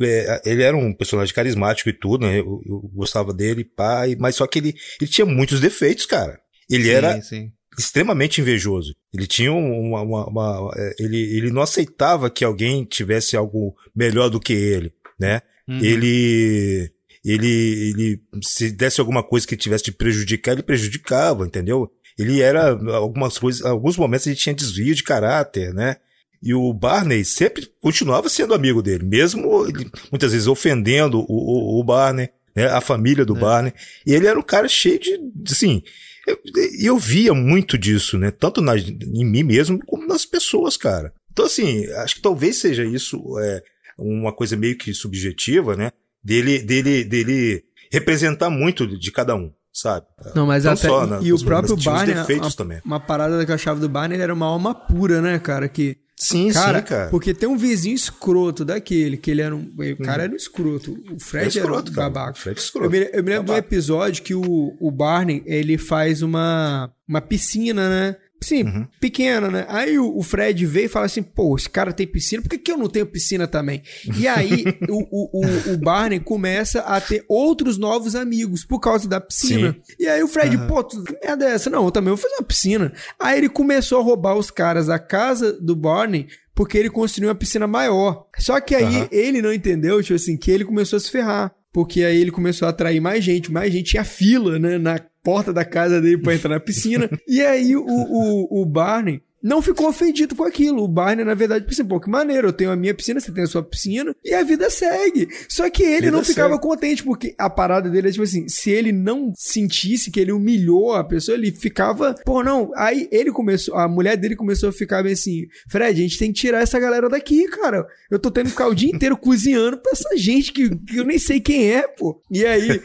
[0.00, 2.38] É, ele era um personagem carismático e tudo, né?
[2.38, 6.38] Eu, eu gostava dele, pai, mas só que ele, ele tinha muitos defeitos, cara.
[6.70, 7.22] Ele sim, era.
[7.22, 8.94] Sim extremamente invejoso.
[9.14, 14.28] Ele tinha uma, uma, uma, é, ele, ele não aceitava que alguém tivesse algo melhor
[14.28, 15.42] do que ele, né?
[15.66, 15.78] Uhum.
[15.82, 16.90] Ele,
[17.24, 21.90] ele, ele, se desse alguma coisa que tivesse de prejudicar, ele prejudicava, entendeu?
[22.18, 25.96] Ele era, algumas coisas, alguns momentos ele tinha desvio de caráter, né?
[26.42, 31.80] E o Barney sempre continuava sendo amigo dele, mesmo ele, muitas vezes ofendendo o, o,
[31.80, 32.66] o Barney, né?
[32.66, 33.40] A família do é.
[33.40, 33.72] Barney.
[34.06, 35.18] E ele era um cara cheio de,
[35.50, 35.82] assim,
[36.26, 36.38] eu,
[36.80, 38.30] eu via muito disso, né?
[38.30, 41.12] Tanto na, em mim mesmo, como nas pessoas, cara.
[41.32, 43.62] Então, assim, acho que talvez seja isso é,
[43.98, 45.90] uma coisa meio que subjetiva, né?
[46.22, 50.06] Dele, dele, dele representar muito de cada um, sabe?
[50.34, 50.88] Não, mas Não até.
[50.88, 51.18] Só, né?
[51.22, 52.14] E o próprio Barney.
[52.14, 55.68] Uma, uma parada que eu achava do Barney era uma alma pura, né, cara?
[55.68, 57.10] Que Sim, cara, sim, cara.
[57.10, 59.70] Porque tem um vizinho escroto daquele, que ele era um.
[59.78, 60.98] O cara era um escroto.
[61.12, 62.34] O Fred é escroto, era um babaca.
[62.34, 62.86] Fred é escroto.
[62.86, 66.92] Eu me, eu me lembro de um episódio que o, o Barney ele faz uma,
[67.06, 68.16] uma piscina, né?
[68.40, 68.86] Sim, uhum.
[69.00, 69.66] pequena, né?
[69.68, 72.58] Aí o, o, Fred veio e fala assim: pô, esse cara tem piscina, por que,
[72.58, 73.82] que eu não tenho piscina também?
[74.16, 79.20] E aí o, o, o, Barney começa a ter outros novos amigos por causa da
[79.20, 79.72] piscina.
[79.72, 79.94] Sim.
[79.98, 80.66] E aí o Fred, uhum.
[80.68, 81.68] pô, que merda é essa?
[81.68, 82.92] Não, eu também vou fazer uma piscina.
[83.18, 87.36] Aí ele começou a roubar os caras da casa do Barney porque ele construiu uma
[87.36, 88.26] piscina maior.
[88.36, 89.08] Só que aí uhum.
[89.12, 91.54] ele não entendeu, tipo assim, que ele começou a se ferrar.
[91.78, 95.52] Porque aí ele começou a atrair mais gente, mais gente tinha fila, né, na porta
[95.52, 97.08] da casa dele para entrar na piscina.
[97.24, 100.82] e aí o, o, o Barney não ficou ofendido com aquilo.
[100.82, 103.44] O Barney, na verdade, pensou, pô, que maneiro, eu tenho a minha piscina, você tem
[103.44, 105.28] a sua piscina, e a vida segue.
[105.48, 106.62] Só que ele vida não ficava segue.
[106.62, 110.94] contente, porque a parada dele é tipo assim, se ele não sentisse que ele humilhou
[110.94, 112.70] a pessoa, ele ficava, pô, não.
[112.76, 116.32] Aí ele começou, a mulher dele começou a ficar bem assim, Fred, a gente tem
[116.32, 117.86] que tirar essa galera daqui, cara.
[118.10, 121.04] Eu tô tendo que ficar o dia inteiro cozinhando pra essa gente que, que eu
[121.04, 122.20] nem sei quem é, pô.
[122.30, 122.80] E aí,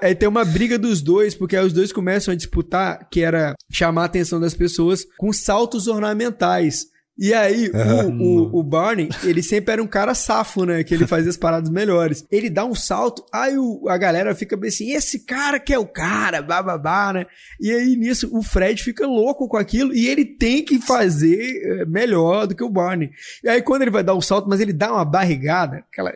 [0.00, 3.54] aí tem uma briga dos dois, porque aí os dois começam a disputar, que era
[3.70, 6.89] chamar a atenção das pessoas com saltos ornamentais.
[7.20, 10.82] E aí, o, o, o, Barney, ele sempre era um cara safo, né?
[10.82, 12.24] Que ele fazia as paradas melhores.
[12.30, 15.78] Ele dá um salto, aí o, a galera fica bem assim, esse cara que é
[15.78, 17.26] o cara, bababá, né?
[17.60, 21.84] E aí, nisso, o Fred fica louco com aquilo e ele tem que fazer eh,
[21.84, 23.10] melhor do que o Barney.
[23.44, 26.14] E aí, quando ele vai dar um salto, mas ele dá uma barrigada, aquela...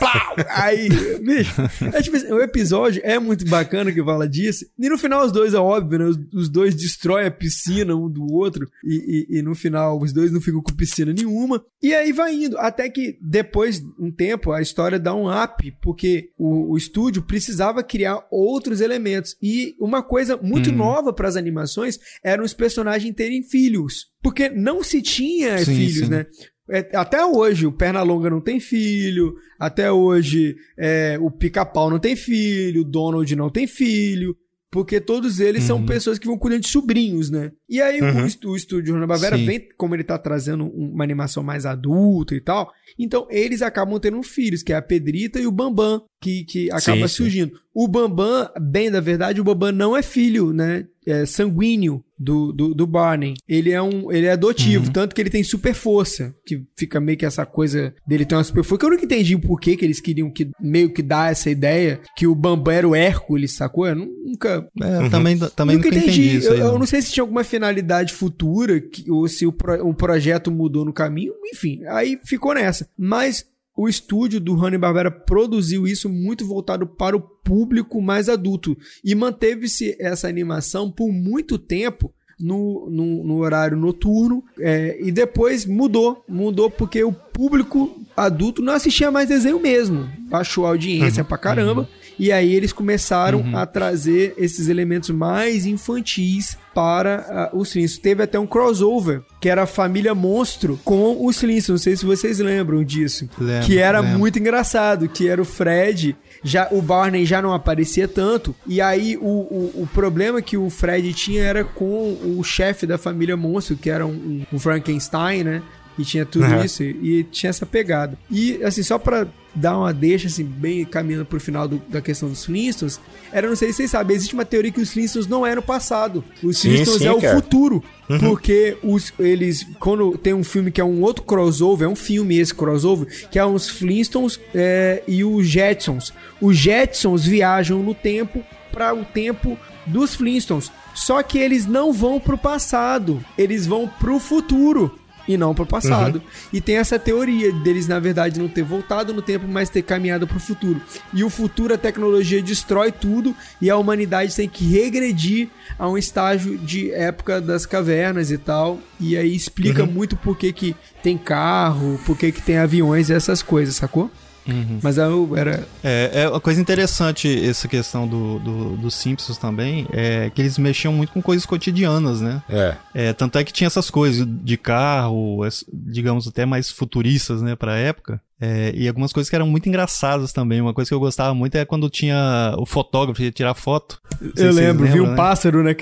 [0.00, 0.34] Plau!
[0.48, 0.88] Aí,
[1.20, 1.54] bicho,
[1.92, 4.66] é tipo assim, o episódio é muito bacana que fala disso.
[4.76, 6.04] E no final, os dois, é óbvio, né?
[6.06, 8.68] Os, os dois destroem a piscina um do outro.
[8.82, 11.64] E, e, e no final, os dois dois não ficam com piscina nenhuma.
[11.82, 16.30] E aí vai indo, até que depois, um tempo, a história dá um up, porque
[16.38, 19.36] o, o estúdio precisava criar outros elementos.
[19.42, 20.76] E uma coisa muito hum.
[20.76, 24.06] nova para as animações eram os personagens terem filhos.
[24.22, 26.10] Porque não se tinha sim, filhos, sim.
[26.10, 26.26] né?
[26.70, 32.16] É, até hoje o Pernalonga não tem filho, até hoje é, o Pica-Pau não tem
[32.16, 34.34] filho, o Donald não tem filho,
[34.74, 35.68] porque todos eles uhum.
[35.68, 37.52] são pessoas que vão cuidando de sobrinhos, né?
[37.68, 38.26] E aí uhum.
[38.44, 42.72] o, o estúdio Hanna-Barbera vem, como ele tá trazendo uma animação mais adulta e tal,
[42.98, 47.06] então eles acabam tendo filhos, que é a Pedrita e o Bambam, que, que acaba
[47.06, 47.54] sim, surgindo.
[47.54, 47.62] Sim.
[47.72, 50.88] O Bambam, bem da verdade, o Bambam não é filho, né?
[51.06, 53.34] É sanguíneo do, do, do Barney.
[53.46, 54.92] Ele é um ele é adotivo, uhum.
[54.92, 58.44] tanto que ele tem super força, que fica meio que essa coisa dele ter uma
[58.44, 61.30] super força, que eu nunca entendi o porquê que eles queriam que meio que dar
[61.30, 63.86] essa ideia que o Bambam era o Hércules, sacou?
[63.86, 64.66] Eu nunca...
[64.80, 65.10] É, uhum.
[65.10, 68.12] também, também nunca, nunca entendi, entendi isso eu, eu, não sei se tinha alguma finalidade
[68.12, 72.88] futura, que, ou se o, pro, o projeto mudou no caminho, enfim, aí ficou nessa.
[72.96, 73.44] Mas
[73.76, 78.76] o estúdio do Hanna-Barbera produziu isso muito voltado para o público mais adulto.
[79.02, 85.64] E manteve-se essa animação por muito tempo no, no, no horário noturno é, e depois
[85.64, 91.28] mudou, mudou porque o público adulto não assistia mais desenho mesmo, baixou a audiência uhum,
[91.28, 91.82] pra caramba.
[91.82, 91.86] Uhum.
[92.18, 93.56] E aí eles começaram uhum.
[93.56, 97.98] a trazer esses elementos mais infantis para uh, os Flintstones.
[97.98, 101.68] Teve até um crossover, que era a família Monstro com os Flintstones.
[101.68, 103.28] Não sei se vocês lembram disso.
[103.38, 104.18] Lembro, que era lembro.
[104.18, 108.54] muito engraçado, que era o Fred já o Barney já não aparecia tanto.
[108.66, 112.98] E aí o, o, o, problema que o Fred tinha era com o chefe da
[112.98, 115.62] família Monstro, que era um, um Frankenstein, né?
[115.98, 116.64] E tinha tudo uhum.
[116.64, 118.18] isso e, e tinha essa pegada.
[118.30, 122.28] E assim, só pra dar uma deixa, assim, bem caminhando pro final do, da questão
[122.28, 123.00] dos Flintstones,
[123.32, 125.62] era, não sei se vocês sabem, existe uma teoria que os Flintstones não é no
[125.62, 126.24] passado.
[126.42, 127.36] Os sim, Flintstones sim, é o cara.
[127.36, 127.84] futuro.
[128.08, 128.18] Uhum.
[128.18, 132.38] Porque os, eles, quando tem um filme que é um outro crossover, é um filme
[132.38, 136.12] esse crossover, que é os Flintstones é, e os Jetsons.
[136.40, 140.70] Os Jetsons viajam no tempo para o tempo dos Flintstones.
[140.94, 146.16] Só que eles não vão pro passado, eles vão pro futuro e não pro passado.
[146.16, 146.48] Uhum.
[146.52, 150.26] E tem essa teoria deles, na verdade, não ter voltado no tempo, mas ter caminhado
[150.26, 150.80] pro futuro.
[151.12, 155.96] E o futuro, a tecnologia destrói tudo e a humanidade tem que regredir a um
[155.96, 158.78] estágio de época das cavernas e tal.
[159.00, 159.90] E aí explica uhum.
[159.90, 164.10] muito por que, que tem carro, por que, que tem aviões e essas coisas, sacou?
[164.46, 164.78] Uhum.
[164.82, 165.66] Mas eu era.
[165.82, 170.58] É, é uma coisa interessante essa questão do, do, do, Simpsons também, é que eles
[170.58, 172.42] mexiam muito com coisas cotidianas, né?
[172.48, 172.76] É.
[172.94, 173.12] é.
[173.12, 175.40] Tanto é que tinha essas coisas de carro,
[175.72, 178.20] digamos até mais futuristas, né, pra época.
[178.44, 180.60] É, e algumas coisas que eram muito engraçadas também.
[180.60, 183.98] Uma coisa que eu gostava muito é quando tinha o fotógrafo ia tirar foto.
[184.36, 185.16] Eu lembro, vi um né?
[185.16, 185.74] pássaro, né?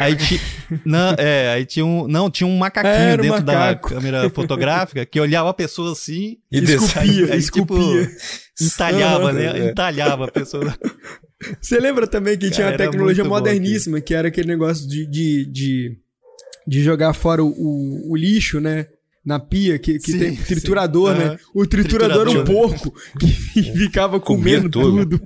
[0.00, 0.40] Aí, ti...
[0.84, 2.08] não, é, aí tinha um.
[2.08, 6.38] Não, tinha um macaquinho é, dentro um da câmera fotográfica que olhava a pessoa assim
[6.50, 7.32] e esculpia.
[7.32, 8.06] Aí, esculpia.
[8.06, 9.68] Tipo, entalhava, né?
[9.70, 10.74] Entalhava a pessoa.
[11.60, 15.44] Você lembra também que Cara, tinha a tecnologia moderníssima, que era aquele negócio de, de,
[15.46, 15.98] de,
[16.66, 18.86] de jogar fora o, o, o lixo, né?
[19.28, 21.22] Na pia, que, que sim, tem triturador, sim.
[21.22, 21.38] né?
[21.54, 23.26] O triturador, triturador era um porco que
[23.76, 25.20] ficava comendo tudo.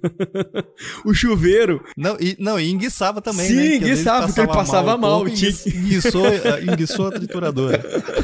[1.06, 1.80] o chuveiro.
[1.96, 3.62] Não, e, não, e enguiçava também, sim, né?
[3.62, 5.24] Sim, enguiçava, porque ele passava mal.
[5.24, 5.52] mal tinha...
[5.52, 7.80] enguiçou, eh, enguiçou a trituradora.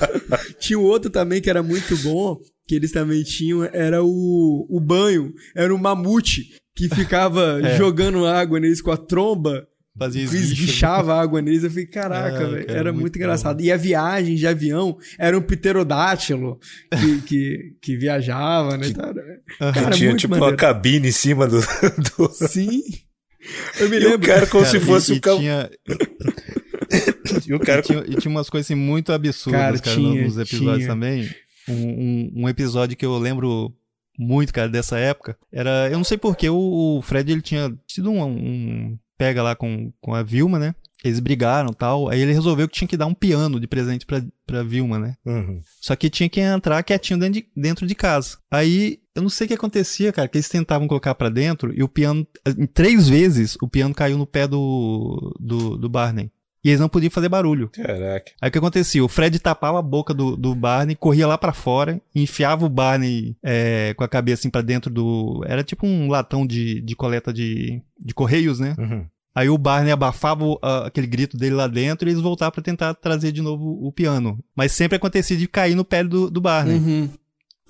[0.58, 5.32] tinha outro também que era muito bom, que eles também tinham, era o, o banho.
[5.54, 7.76] Era o mamute que ficava é.
[7.78, 9.64] jogando água neles com a tromba
[9.98, 11.20] Fazia Esguichava né?
[11.20, 11.64] água neles.
[11.64, 12.70] Eu falei, caraca, é, velho.
[12.70, 13.60] Era muito, muito engraçado.
[13.60, 18.86] E a viagem de avião era um pterodátilo que, que, que viajava, né?
[18.86, 19.72] Uhum.
[19.72, 20.52] Cara, tinha tipo maneiro.
[20.52, 21.58] uma cabine em cima do.
[22.16, 22.32] do...
[22.32, 22.82] Sim.
[23.80, 24.12] Eu me lembro.
[24.12, 25.38] E o cara como cara, se fosse o cão.
[25.38, 25.68] Tinha...
[27.46, 27.80] e, o cara...
[27.80, 30.88] e, tinha, e tinha umas coisas assim, muito absurdas, cara, cara tinha, nos episódios tinha.
[30.88, 31.28] também.
[31.68, 33.74] Um, um, um, episódio que eu lembro
[34.16, 35.36] muito, cara, dessa época.
[35.52, 35.88] Era.
[35.90, 39.92] Eu não sei porque o, o Fred ele tinha tido um, um pega lá com,
[40.00, 40.74] com a Vilma, né?
[41.04, 42.08] Eles brigaram tal.
[42.08, 45.16] Aí ele resolveu que tinha que dar um piano de presente pra, pra Vilma, né?
[45.26, 45.60] Uhum.
[45.80, 48.38] Só que tinha que entrar quietinho dentro de, dentro de casa.
[48.50, 51.82] Aí eu não sei o que acontecia, cara, que eles tentavam colocar para dentro e
[51.82, 52.26] o piano,
[52.56, 56.30] em três vezes, o piano caiu no pé do, do, do Barney.
[56.64, 57.68] E eles não podiam fazer barulho.
[57.68, 58.32] Caraca.
[58.40, 59.04] Aí o que acontecia?
[59.04, 63.36] O Fred tapava a boca do, do Barney, corria lá para fora, enfiava o Barney
[63.42, 65.44] é, com a cabeça assim pra dentro do.
[65.46, 68.74] Era tipo um latão de, de coleta de, de correios, né?
[68.78, 69.06] Uhum.
[69.34, 72.94] Aí o Barney abafava uh, aquele grito dele lá dentro e eles voltavam para tentar
[72.94, 74.36] trazer de novo o piano.
[74.56, 76.76] Mas sempre acontecia de cair no pé do, do Barney.
[76.76, 77.08] Uhum.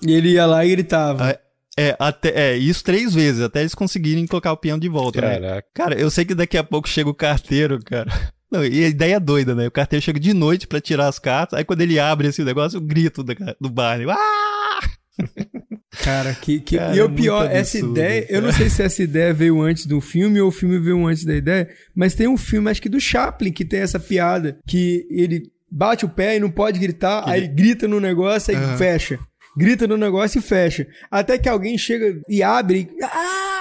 [0.06, 1.28] E ele ia lá e gritava.
[1.28, 1.40] É,
[1.78, 5.20] é, até, é, isso três vezes, até eles conseguirem colocar o piano de volta.
[5.20, 5.34] Né?
[5.34, 5.56] Caraca.
[5.56, 5.62] Né?
[5.74, 8.10] Cara, eu sei que daqui a pouco chega o carteiro, cara.
[8.50, 9.66] Não, e a ideia é doida, né?
[9.66, 12.78] O carteiro chega de noite para tirar as cartas, aí quando ele abre esse negócio,
[12.78, 14.06] o grito do, do Barney.
[14.08, 14.80] Ah!
[16.02, 16.76] Cara, que, que...
[16.78, 18.34] Cara, e o pior, absurdo, essa ideia, cara.
[18.34, 21.24] eu não sei se essa ideia veio antes do filme ou o filme veio antes
[21.24, 25.06] da ideia, mas tem um filme, acho que do Chaplin, que tem essa piada, que
[25.10, 28.56] ele bate o pé e não pode gritar, que aí ele grita no negócio e
[28.56, 28.76] uhum.
[28.78, 29.18] fecha.
[29.56, 30.86] Grita no negócio e fecha.
[31.10, 33.04] Até que alguém chega e abre e...
[33.04, 33.58] Ah!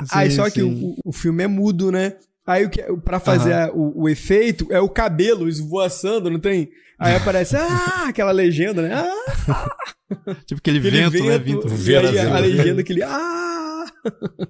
[0.00, 0.50] Sim, aí só sim.
[0.50, 2.14] que o, o filme é mudo, né?
[2.48, 3.62] Aí o que, pra fazer uhum.
[3.62, 6.70] a, o, o, efeito é o cabelo esvoaçando, não tem?
[6.98, 8.94] Aí aparece, ah, aquela legenda, né?
[8.94, 10.34] Ah!
[10.46, 11.38] tipo aquele, aquele vento, né?
[11.38, 11.98] vento, né?
[11.98, 13.84] Aí, a, a legenda, aquele, ah!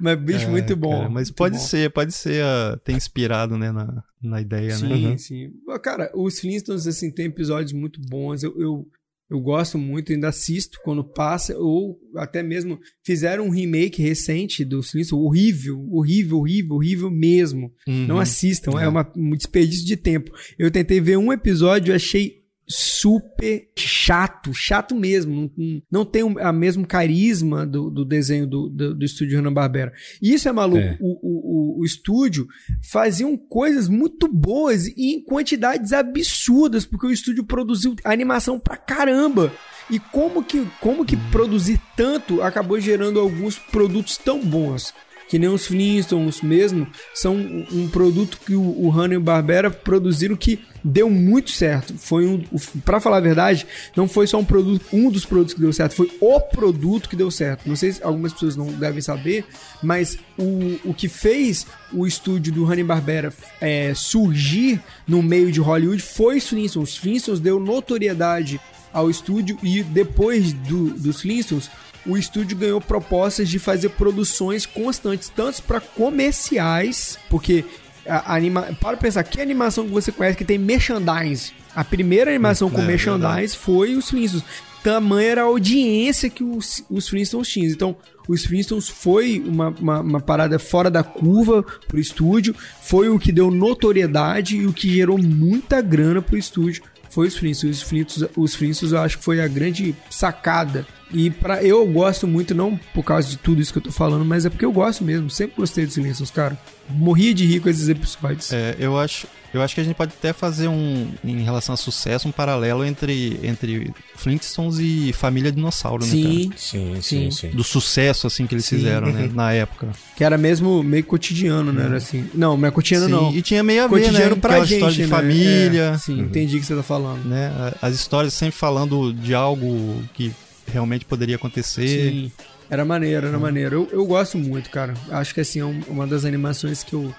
[0.00, 0.92] Mas, bicho, é, muito bom.
[0.92, 1.60] Cara, mas muito pode bom.
[1.60, 5.18] ser, pode ser uh, ter inspirado, né, na, na ideia, sim, né?
[5.18, 5.52] Sim, sim.
[5.82, 8.44] Cara, os Flintstones, assim, tem episódios muito bons.
[8.44, 8.86] Eu, eu,
[9.30, 14.82] eu gosto muito, ainda assisto quando passa, ou até mesmo fizeram um remake recente do
[14.82, 17.72] Flintstones, horrível, horrível, horrível, horrível mesmo.
[17.86, 18.06] Uhum.
[18.06, 20.32] Não assistam, é, é uma, um desperdício de tempo.
[20.58, 22.38] Eu tentei ver um episódio, achei
[22.68, 25.50] super chato, chato mesmo.
[25.56, 29.92] Não, não tem o mesmo carisma do, do desenho do, do, do estúdio Hanna-Barbera.
[30.20, 30.78] E isso é maluco.
[30.78, 30.98] É.
[31.00, 32.46] O, o, o, estúdio
[32.82, 39.50] faziam coisas muito boas e em quantidades absurdas, porque o estúdio produziu animação pra caramba.
[39.90, 44.92] E como que, como que produzir tanto acabou gerando alguns produtos tão bons?
[45.28, 51.10] Que nem os Flintstones mesmo, são um produto que o, o Hanna-Barbera produziram que deu
[51.10, 51.94] muito certo.
[51.98, 52.42] Foi um,
[52.84, 55.94] para falar a verdade, não foi só um produto, um dos produtos que deu certo,
[55.94, 57.68] foi o produto que deu certo.
[57.68, 59.44] Não sei se algumas pessoas não devem saber,
[59.82, 66.02] mas o, o que fez o estúdio do Hanna-Barbera é, surgir no meio de Hollywood
[66.02, 66.90] foi os Flintstones.
[66.90, 68.60] Os Flintstones deu notoriedade
[68.92, 71.70] ao estúdio e depois do, dos Flintstones
[72.08, 77.64] o estúdio ganhou propostas de fazer produções constantes, tanto para comerciais, porque
[78.06, 78.62] a, a anima...
[78.80, 81.52] para pensar, que animação que você conhece que tem merchandise?
[81.74, 84.44] A primeira animação com é, merchandise é foi os Flintstones.
[84.82, 87.70] Tamanha era a audiência que os, os Flintstones tinham.
[87.70, 93.18] Então, os Flintstones foi uma, uma, uma, parada fora da curva pro estúdio, foi o
[93.18, 96.82] que deu notoriedade e o que gerou muita grana pro estúdio.
[97.10, 97.82] Foi os Flintstones.
[97.82, 102.26] Os Flintstones, os Flintstones eu acho que foi a grande sacada e para eu gosto
[102.26, 104.72] muito, não por causa de tudo isso que eu tô falando, mas é porque eu
[104.72, 105.30] gosto mesmo.
[105.30, 106.58] Sempre gostei dos Silêncios, cara.
[106.88, 108.52] Morria de rir com esses episódios.
[108.52, 111.76] É, eu acho, eu acho que a gente pode até fazer um, em relação a
[111.76, 116.58] sucesso, um paralelo entre, entre Flintstones e Família Dinossauro, sim, né, cara?
[116.58, 117.50] Sim, sim, sim.
[117.50, 118.76] Do sucesso, assim, que eles sim.
[118.76, 119.88] fizeram, né, na época.
[120.16, 122.28] Que era mesmo meio cotidiano, né, era assim.
[122.34, 123.34] Não, não é cotidiano sim, não.
[123.34, 125.08] E tinha meio a ver, cotidiano né, pra gente, história de né?
[125.08, 125.92] família.
[125.94, 126.24] É, sim, uhum.
[126.24, 127.24] entendi o que você tá falando.
[127.24, 130.32] Né, as histórias sempre falando de algo que
[130.70, 131.86] realmente poderia acontecer.
[131.86, 132.32] Sim.
[132.70, 133.40] Era maneiro, era hum.
[133.40, 133.88] maneiro.
[133.90, 134.94] Eu, eu gosto muito, cara.
[135.10, 137.14] Acho que assim, é uma das animações que eu,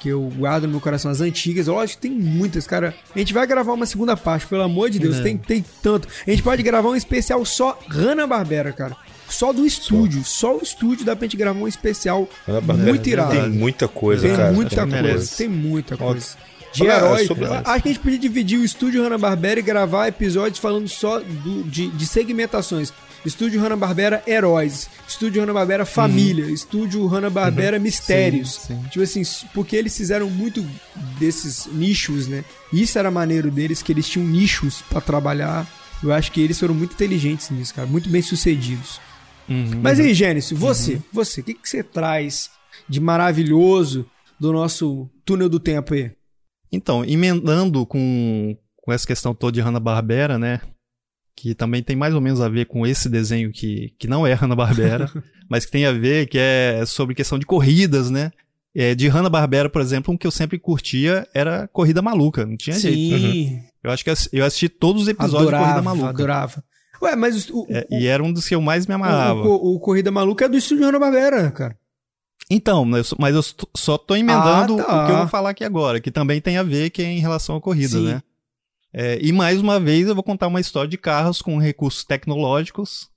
[0.00, 1.10] que eu guardo no meu coração.
[1.10, 2.94] As antigas, lógico, tem muitas, cara.
[3.14, 5.16] A gente vai gravar uma segunda parte, pelo amor de Deus.
[5.16, 5.22] É.
[5.22, 6.08] Tem, tem tanto.
[6.26, 8.96] A gente pode gravar um especial só Hanna-Barbera, cara.
[9.28, 10.22] Só do estúdio.
[10.24, 10.52] Só.
[10.52, 12.28] só o estúdio dá pra gente gravar um especial
[12.84, 13.32] muito irado.
[13.32, 14.52] Tem muita coisa, tem cara.
[14.52, 16.36] Muita coisa, tem muita coisa.
[16.74, 17.26] De herói.
[17.26, 17.46] Sobre...
[17.46, 21.62] Acho que a gente podia dividir o estúdio Hanna-Barbera e gravar episódios falando só do,
[21.64, 22.92] de, de segmentações.
[23.24, 26.50] Estúdio Hanna-Barbera Heróis, Estúdio Hanna-Barbera Família, uhum.
[26.50, 27.82] Estúdio Hanna-Barbera uhum.
[27.82, 28.52] Mistérios.
[28.54, 28.88] Sim, sim.
[28.90, 29.22] Tipo assim,
[29.54, 30.64] porque eles fizeram muito
[31.18, 32.44] desses nichos, né?
[32.70, 35.66] Isso era maneiro deles, que eles tinham nichos para trabalhar.
[36.02, 39.00] Eu acho que eles foram muito inteligentes nisso, cara, muito bem sucedidos.
[39.48, 39.80] Uhum.
[39.82, 41.02] Mas aí, Gênesis, você, uhum.
[41.10, 42.50] você, o que, que você traz
[42.86, 44.06] de maravilhoso
[44.38, 46.12] do nosso túnel do tempo aí?
[46.74, 50.60] Então, emendando com, com essa questão toda de Hanna-Barbera, né?
[51.36, 54.32] Que também tem mais ou menos a ver com esse desenho que, que não é
[54.32, 55.10] Hanna-Barbera,
[55.48, 58.30] mas que tem a ver, que é sobre questão de corridas, né?
[58.74, 62.74] É, de Hanna-Barbera, por exemplo, um que eu sempre curtia era Corrida Maluca, não tinha
[62.74, 63.10] Sim.
[63.10, 63.24] jeito.
[63.24, 63.62] Uhum.
[63.84, 66.08] Eu acho que eu assisti todos os episódios adorava, de Corrida Maluca.
[66.08, 66.64] Adorava.
[67.02, 69.40] Ué, mas o, o, é, E era um dos que eu mais me amarrava.
[69.40, 71.76] O, o Corrida Maluca é do estúdio Hanna-Barbera, cara.
[72.50, 72.84] Então,
[73.18, 73.42] mas eu
[73.74, 75.02] só tô emendando ah, tá.
[75.02, 77.20] o que eu vou falar aqui agora, que também tem a ver que é em
[77.20, 78.04] relação à corrida, Sim.
[78.04, 78.22] né?
[78.92, 83.08] É, e mais uma vez eu vou contar uma história de carros com recursos tecnológicos,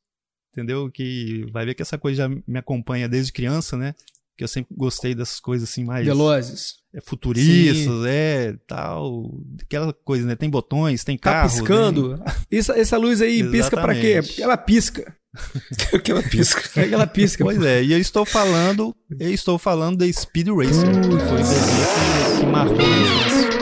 [0.51, 0.89] entendeu?
[0.89, 3.93] Que vai ver que essa coisa já me acompanha desde criança, né?
[4.36, 6.06] Que eu sempre gostei dessas coisas assim mais.
[6.06, 6.77] Velozes.
[6.93, 8.08] É, futuristas, Sim.
[8.08, 9.32] é tal.
[9.62, 10.36] Aquela coisa, né?
[10.36, 11.53] Tem botões, tem tá carros.
[11.53, 12.17] Tá piscando?
[12.17, 12.25] Né?
[12.51, 14.19] Essa, essa luz aí pisca para quê?
[14.39, 15.15] Ela pisca.
[16.04, 16.80] que ela pisca.
[16.80, 17.43] É que ela pisca.
[17.43, 21.47] Pois é, e eu estou falando, eu estou falando da Speed Racer, que foi um
[21.47, 21.88] desenho
[22.34, 23.57] que, que marcou a infância.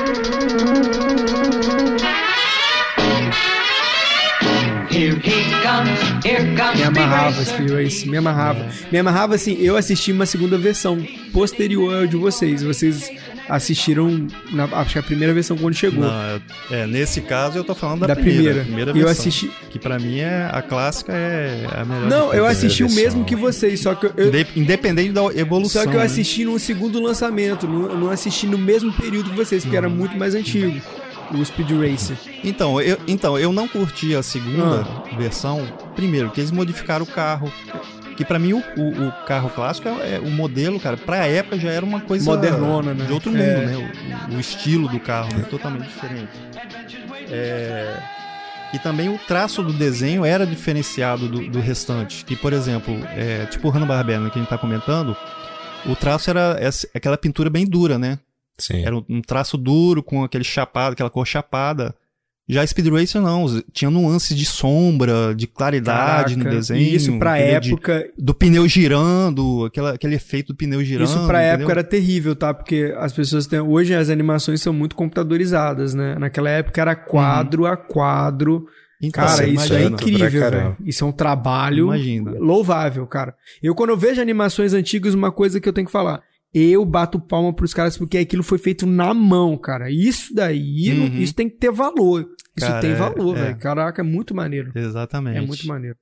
[6.76, 8.68] Me amarrava Speed Race, me amarrava.
[8.92, 10.98] Me amarrava assim, eu assisti uma segunda versão
[11.34, 12.64] posterior ao de vocês.
[12.64, 13.12] Vocês
[13.50, 16.04] assistiram, na, acho que a primeira versão quando chegou.
[16.04, 16.42] Não,
[16.72, 20.00] é, nesse caso eu tô falando da, da primeira, primeira, primeira eu assisti que para
[20.00, 22.10] mim é a clássica é a melhor.
[22.10, 25.84] Não, eu assisti o mesmo que vocês, só que eu, independente da evolução.
[25.84, 26.06] Só que eu né?
[26.06, 29.96] assisti no segundo lançamento, não, não assisti no mesmo período que vocês, porque era uhum.
[29.96, 30.82] muito mais antigo
[31.32, 32.18] o Speed Racer.
[32.44, 35.18] Então, eu, então, eu não curti a segunda ah.
[35.18, 35.68] versão.
[35.96, 37.52] Primeiro, que eles modificaram o carro.
[38.16, 41.60] Que para mim o, o, o, carro clássico é, é, o modelo, cara, pra época
[41.60, 43.06] já era uma coisa modernona, né?
[43.06, 43.66] De outro mundo, é.
[43.66, 43.94] né?
[44.30, 45.46] O, o, estilo do carro, né?
[45.50, 46.32] Totalmente diferente.
[47.30, 47.98] É...
[48.74, 52.24] E também o traço do desenho era diferenciado do, do restante.
[52.24, 55.16] Que, por exemplo, é, tipo o Hanna-Barbera, né, que a gente tá comentando,
[55.86, 58.18] o traço era essa, aquela pintura bem dura, né?
[58.58, 58.84] Sim.
[58.86, 61.94] Era um traço duro, com aquele chapado, aquela cor chapada.
[62.48, 66.96] Já Speed Racer não, tinha nuances de sombra, de claridade Caraca, no desenho.
[66.96, 68.12] Isso pra época.
[68.16, 71.08] De, do pneu girando, aquela, aquele efeito do pneu girando.
[71.08, 71.56] Isso pra entendeu?
[71.56, 72.54] época era terrível, tá?
[72.54, 73.60] Porque as pessoas têm.
[73.60, 76.16] Hoje as animações são muito computadorizadas, né?
[76.20, 77.70] Naquela época era quadro uhum.
[77.70, 78.68] a quadro.
[79.02, 82.32] Então, cara, isso é incrível, Isso é um trabalho Imagina.
[82.40, 83.36] louvável, cara.
[83.62, 86.22] Eu, quando eu vejo animações antigas, uma coisa que eu tenho que falar
[86.58, 89.92] eu bato palma pros caras porque aquilo foi feito na mão, cara.
[89.92, 91.18] Isso daí, uhum.
[91.18, 92.22] isso tem que ter valor.
[92.56, 93.58] Isso cara, tem é, valor, é, velho.
[93.58, 94.72] Caraca, é muito maneiro.
[94.74, 95.38] Exatamente.
[95.38, 95.98] É muito maneiro.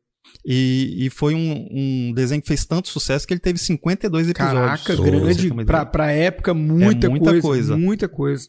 [0.46, 4.60] E, e foi um, um, desenho que fez tanto sucesso que ele teve 52 episódios.
[4.62, 5.66] Caraca, grande.
[5.66, 8.48] Pra, pra época, muita, é muita coisa, coisa, Muita coisa.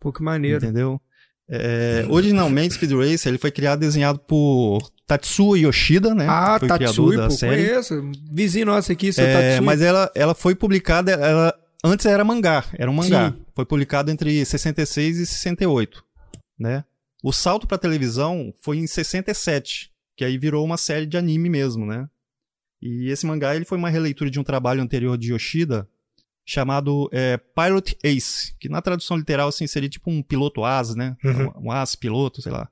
[0.00, 0.64] Pô, que maneiro.
[0.64, 1.00] Entendeu?
[1.48, 6.26] É, originalmente, Speed Racer ele foi criado desenhado por Tatsuo Yoshida, né?
[6.28, 7.68] Ah, foi Tatsuo, da pô, série.
[7.68, 8.10] conheço.
[8.32, 9.64] Vizinho nosso aqui, seu é, Tatsuo.
[9.64, 13.30] Mas ela, ela foi publicada, ela, antes era mangá, era um mangá.
[13.30, 13.44] Sim.
[13.54, 16.04] Foi publicado entre 66 e 68,
[16.58, 16.84] né?
[17.22, 21.86] O salto para televisão foi em 67, que aí virou uma série de anime mesmo,
[21.86, 22.08] né?
[22.82, 25.88] E esse mangá ele foi uma releitura de um trabalho anterior de Yoshida,
[26.46, 31.16] chamado é, Pilot Ace, que na tradução literal assim, seria tipo um piloto as, né?
[31.24, 31.66] Uhum.
[31.66, 32.70] Um as piloto, sei lá.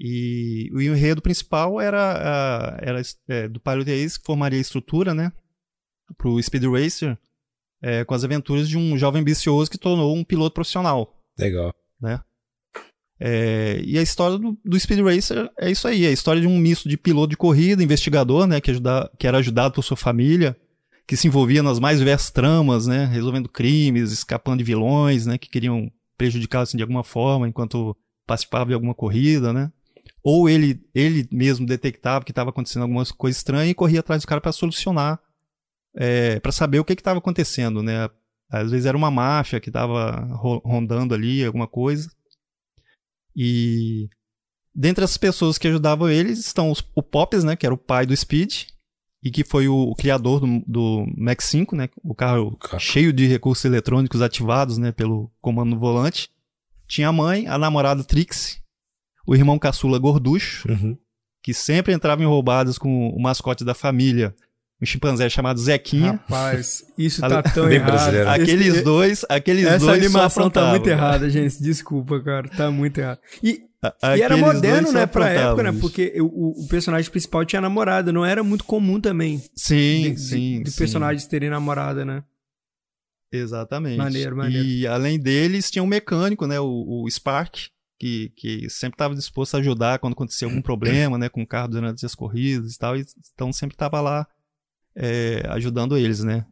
[0.00, 5.32] E o enredo principal era, era é, do Pilot Ace, que formaria a estrutura, né?
[6.18, 7.16] Pro Speed Racer,
[7.80, 11.16] é, com as aventuras de um jovem ambicioso que tornou um piloto profissional.
[11.38, 11.72] Legal.
[12.00, 12.20] Né?
[13.20, 16.48] É, e a história do, do, Speed Racer é isso aí, é a história de
[16.48, 19.96] um misto de piloto de corrida, investigador, né, que, ajuda, que era ajudado por sua
[19.96, 20.56] família,
[21.06, 25.48] que se envolvia nas mais diversas tramas, né, resolvendo crimes, escapando de vilões, né, que
[25.48, 27.96] queriam prejudicar assim, de alguma forma enquanto
[28.26, 29.70] participava de alguma corrida, né.
[30.22, 34.28] Ou ele, ele mesmo detectava que estava acontecendo alguma coisa estranha e corria atrás do
[34.28, 35.20] cara para solucionar,
[35.94, 38.08] é, para saber o que estava acontecendo, né.
[38.48, 40.28] Às vezes era uma máfia que estava
[40.62, 42.10] rondando ali, alguma coisa.
[43.34, 44.10] E
[44.74, 48.04] dentre as pessoas que ajudavam eles estão os, o Pops, né, que era o pai
[48.04, 48.66] do Speed,
[49.22, 51.88] e que foi o, o criador do, do Max 5, né?
[52.02, 54.90] O carro cheio de recursos eletrônicos ativados, né?
[54.90, 56.28] Pelo comando no volante.
[56.88, 58.58] Tinha a mãe, a namorada Trixie,
[59.26, 60.98] o irmão caçula Gorducho, uhum.
[61.42, 64.34] que sempre entrava em roubadas com o mascote da família,
[64.80, 66.12] um chimpanzé chamado Zequinha.
[66.12, 67.92] Rapaz, isso tá tão Bem errado.
[67.92, 68.28] Brasileiro.
[68.28, 71.62] Aqueles Esse, dois, aqueles essa dois Essa animação tá muito errada, gente.
[71.62, 72.48] Desculpa, cara.
[72.48, 73.20] Tá muito errado.
[73.42, 73.62] E
[74.16, 75.78] e era moderno, né, pra época, né?
[75.80, 79.42] Porque o, o, personagem principal tinha namorada, não era muito comum também.
[79.56, 80.58] Sim, de, sim.
[80.58, 80.78] De, de sim.
[80.78, 82.22] personagens terem namorada, né?
[83.32, 83.96] Exatamente.
[83.96, 84.64] Maneiro, maneiro.
[84.64, 86.60] E além deles, tinha um mecânico, né?
[86.60, 87.56] O, o Spark,
[87.98, 91.28] que, que sempre estava disposto a ajudar quando acontecia algum problema, né?
[91.28, 92.94] Com o carro durante as corridas e tal.
[93.34, 94.26] Então sempre estava lá
[94.94, 96.46] é, ajudando eles, né?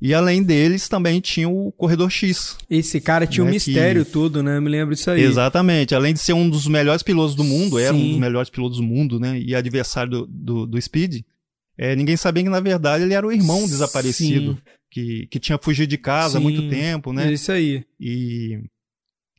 [0.00, 2.56] E além deles, também tinha o Corredor X.
[2.68, 4.12] Esse cara tinha né, um mistério que...
[4.12, 4.58] todo, né?
[4.58, 5.22] Eu me lembro disso aí.
[5.22, 5.94] Exatamente.
[5.94, 7.82] Além de ser um dos melhores pilotos do mundo, Sim.
[7.82, 9.38] era um dos melhores pilotos do mundo, né?
[9.38, 11.22] E adversário do, do, do Speed.
[11.78, 14.58] É, ninguém sabia que, na verdade, ele era o irmão desaparecido.
[14.90, 16.36] Que, que tinha fugido de casa Sim.
[16.38, 17.28] há muito tempo, né?
[17.28, 17.84] É isso aí.
[18.00, 18.60] E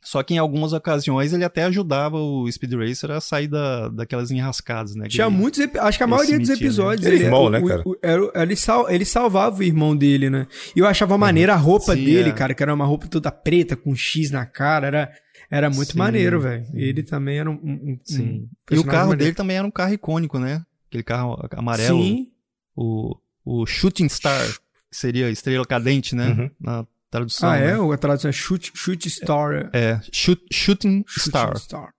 [0.08, 4.30] só que em algumas ocasiões ele até ajudava o Speed Racer a sair da, daquelas
[4.30, 5.06] enrascadas, né?
[5.06, 6.54] Tinha muitos, acho que a maioria dos né?
[6.54, 7.06] episódios.
[7.06, 7.14] Né?
[7.14, 7.82] Ele, irmão, né, cara?
[7.84, 10.46] O, o, ele, sal, ele salvava o irmão dele, né?
[10.74, 11.20] E eu achava uhum.
[11.20, 12.32] maneira a roupa Sim, dele, é.
[12.32, 15.12] cara, que era uma roupa toda preta, com X na cara, era...
[15.50, 15.98] Era muito Sim.
[15.98, 16.66] maneiro, velho.
[16.74, 17.54] Ele também era um.
[17.54, 18.48] um Sim.
[18.70, 19.18] Um e o carro maneiro.
[19.18, 20.62] dele também era um carro icônico, né?
[20.88, 22.02] Aquele carro amarelo.
[22.02, 22.28] Sim.
[22.76, 24.46] O, o Shooting Star,
[24.90, 26.28] que seria estrela cadente, né?
[26.28, 26.50] Uhum.
[26.60, 27.50] Na tradução.
[27.50, 27.76] Ah, é?
[27.76, 27.94] Né?
[27.94, 29.70] A tradução é shoot, shoot Star.
[29.72, 31.56] É, é shoot, Shooting, shooting Star.
[31.58, 31.90] Star.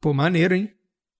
[0.00, 0.70] Pô, maneiro, hein?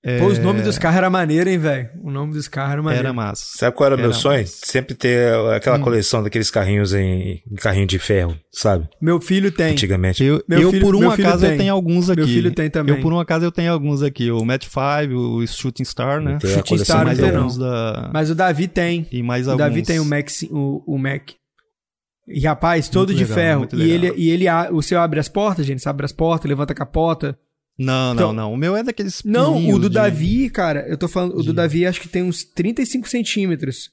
[0.07, 0.19] É...
[0.19, 1.89] Pô, os nomes dos carros eram maneiro, hein, velho?
[2.03, 3.07] O nome dos carros era maneiro.
[3.07, 3.43] Era massa.
[3.57, 4.41] Sabe qual era o meu sonho?
[4.41, 4.67] Massa.
[4.67, 5.81] Sempre ter aquela hum.
[5.81, 8.87] coleção daqueles carrinhos em, em, carrinho de ferro, sabe?
[9.01, 9.73] Meu filho tem.
[9.73, 10.23] Antigamente.
[10.23, 12.21] Eu, eu filho, por um acaso, eu tenho alguns aqui.
[12.21, 12.97] Meu filho tem também.
[12.97, 14.31] Eu, por um acaso, eu tenho alguns aqui.
[14.31, 16.39] O Match 5, o Shooting Star, né?
[16.39, 17.59] Shooting Star não tem, não.
[17.59, 18.11] Da...
[18.13, 19.07] Mas o Davi tem.
[19.11, 19.67] E mais o alguns.
[19.67, 20.29] O Davi tem o Mac.
[20.51, 21.31] O, o Mac.
[22.27, 23.69] E rapaz, todo muito de legal, ferro.
[23.75, 25.83] E ele, e ele, o seu abre as portas, gente.
[25.83, 27.39] Você abre as portas, levanta a capota.
[27.79, 28.53] Não, então, não, não.
[28.53, 29.23] O meu é daqueles.
[29.25, 29.97] Não, o do de...
[29.97, 31.37] Davi, cara, eu tô falando.
[31.37, 33.91] O do Davi acho que tem uns 35 centímetros.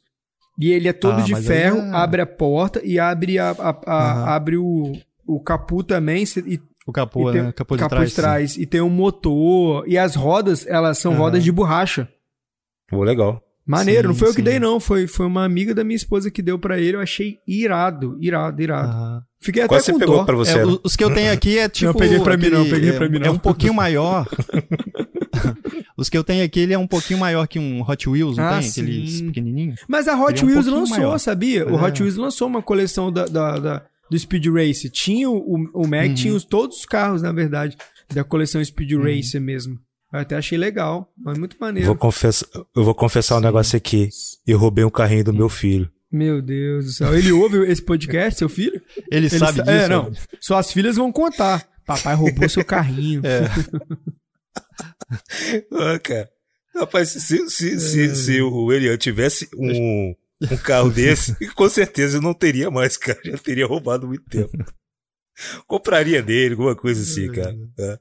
[0.60, 1.96] E ele é todo ah, de ferro, é...
[1.96, 4.26] abre a porta e abre a, a, a uhum.
[4.28, 4.94] abre o,
[5.26, 6.24] o capu também.
[6.46, 7.52] E, o capô, né?
[7.54, 8.10] Capô de capô trás.
[8.10, 9.84] De trás e tem um motor.
[9.88, 11.18] E as rodas, elas são uhum.
[11.18, 12.08] rodas de borracha.
[12.88, 13.42] Pô, legal.
[13.66, 14.32] Maneiro, sim, não foi sim.
[14.32, 14.80] eu que dei, não.
[14.80, 16.98] Foi, foi uma amiga da minha esposa que deu para ele.
[16.98, 18.92] Eu achei irado, irado, irado.
[18.92, 19.24] Ah.
[19.40, 20.24] Fiquei até Qual com você pegou dó.
[20.24, 20.60] pra você?
[20.60, 21.92] É, os que eu tenho aqui é tipo.
[21.92, 23.28] Não, peguei pra aquele, mim, não, peguei é, pra mim, não.
[23.28, 24.28] É um pouquinho maior.
[25.98, 28.44] os que eu tenho aqui, ele é um pouquinho maior que um Hot Wheels, não
[28.46, 28.62] ah, tem?
[28.64, 28.82] Sim.
[28.82, 29.80] Aqueles pequenininhos.
[29.88, 31.18] Mas a Hot é um Wheels lançou, maior.
[31.18, 31.68] sabia?
[31.68, 32.04] O Hot é.
[32.04, 34.90] Wheels lançou uma coleção da, da, da, do Speed Race.
[34.90, 36.14] Tinha o, o Mac, uhum.
[36.14, 37.76] tinha os, todos os carros, na verdade,
[38.14, 39.04] da coleção Speed uhum.
[39.04, 39.80] Racer mesmo.
[40.12, 41.88] Eu até achei legal, mas muito maneiro.
[41.88, 43.42] Vou confessar, eu vou confessar Sim.
[43.42, 44.10] um negócio aqui.
[44.46, 45.90] Eu roubei um carrinho do meu filho.
[46.12, 47.18] Meu Deus do céu.
[47.18, 48.82] Ele ouve esse podcast, seu filho?
[49.10, 49.86] Ele, Ele sabe sa disso?
[49.86, 50.12] É, não.
[50.42, 51.66] Suas filhas vão contar.
[51.86, 53.22] Papai roubou seu carrinho.
[53.26, 53.44] É.
[55.72, 56.30] ah, cara.
[56.76, 57.80] Rapaz, se, se, é.
[57.80, 62.98] se, se o Elian tivesse um, um carro desse, com certeza eu não teria mais,
[62.98, 63.20] cara.
[63.24, 64.52] Já teria roubado muito tempo.
[65.66, 67.56] Compraria dele, alguma coisa assim, cara.
[67.80, 68.00] É.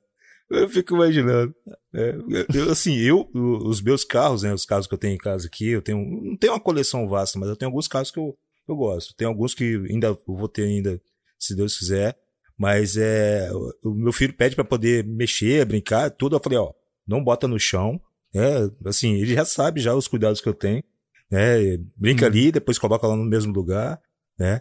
[0.50, 1.54] Eu fico imaginando.
[1.94, 2.16] É,
[2.52, 5.68] eu, assim, eu, os meus carros, né, os carros que eu tenho em casa aqui,
[5.68, 8.36] eu tenho, não tenho uma coleção vasta, mas eu tenho alguns carros que eu,
[8.68, 9.14] eu gosto.
[9.14, 11.00] Tem alguns que ainda vou ter ainda,
[11.38, 12.18] se Deus quiser.
[12.58, 13.48] Mas é,
[13.82, 16.36] o meu filho pede para poder mexer, brincar, tudo.
[16.36, 16.72] Eu falei, ó,
[17.06, 18.00] não bota no chão.
[18.34, 20.82] É, assim, ele já sabe já os cuidados que eu tenho.
[21.30, 21.78] Né?
[21.96, 22.28] Brinca hum.
[22.28, 24.00] ali, depois coloca lá no mesmo lugar,
[24.38, 24.60] né?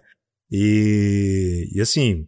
[0.52, 2.28] E, e assim,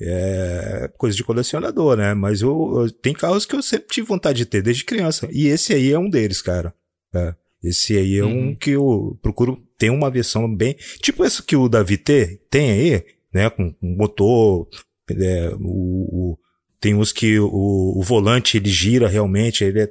[0.00, 2.14] é coisa de colecionador, né?
[2.14, 5.28] Mas eu, eu, tem carros que eu sempre tive vontade de ter desde criança.
[5.30, 6.74] E esse aí é um deles, cara.
[7.14, 7.34] É.
[7.62, 8.48] Esse aí é uhum.
[8.48, 10.76] um que eu procuro ter uma versão bem.
[11.00, 13.50] Tipo esse que o Davi T tem aí, né?
[13.50, 14.68] Com, com motor,
[15.10, 16.38] é, o, o,
[16.80, 19.86] tem uns que o, o, volante ele gira realmente, ele é,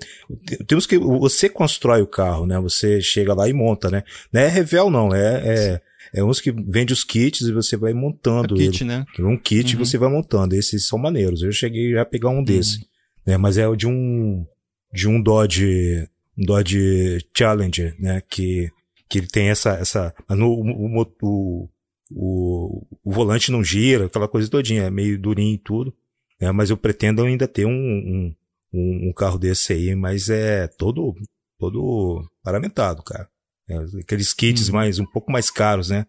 [0.66, 2.60] tem uns que você constrói o carro, né?
[2.60, 4.04] Você chega lá e monta, né?
[4.34, 5.82] Não é revel não, é, é,
[6.14, 8.56] é uns que vende os kits e você vai montando.
[8.56, 8.90] É kit, ele.
[8.90, 9.06] né?
[9.20, 9.86] Um kit uhum.
[9.86, 10.56] você vai montando.
[10.56, 11.42] Esses são maneiros.
[11.42, 12.86] Eu cheguei a pegar um desse, uhum.
[13.28, 13.38] né?
[13.38, 14.46] Mas é de um
[14.94, 16.08] de um Dodge
[16.38, 18.22] um Dodge Challenger, né?
[18.30, 18.70] Que
[19.10, 21.70] que ele tem essa essa no, o, o,
[22.12, 25.94] o, o volante não gira, aquela coisa todinha, é meio durinho e tudo.
[26.40, 26.52] Né?
[26.52, 28.34] Mas eu pretendo ainda ter um,
[28.74, 31.14] um, um, carro desse aí, mas é todo,
[31.58, 33.28] todo paramentado, cara.
[33.70, 34.74] É, aqueles kits hum.
[34.74, 36.06] mais, um pouco mais caros, né?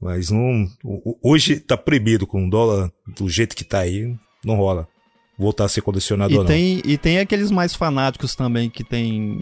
[0.00, 0.66] Mas não,
[1.22, 4.86] hoje tá proibido com o dólar do jeito que tá aí, não rola.
[5.38, 6.82] Voltar a ser colecionador, e tem, não.
[6.84, 9.38] E tem aqueles mais fanáticos também que tem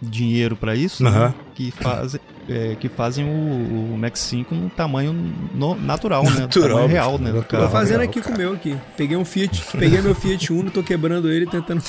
[0.00, 1.34] dinheiro para isso, né?
[1.54, 5.12] que fazem é, que fazem o, o Max 5 no tamanho
[5.54, 6.40] no, natural, né?
[6.40, 7.44] Natural, tamanho real, né?
[7.48, 8.32] Tô fazendo real, aqui cara.
[8.32, 8.76] com o meu aqui.
[8.96, 11.82] Peguei um Fiat, peguei meu Fiat Uno, tô quebrando ele tentando.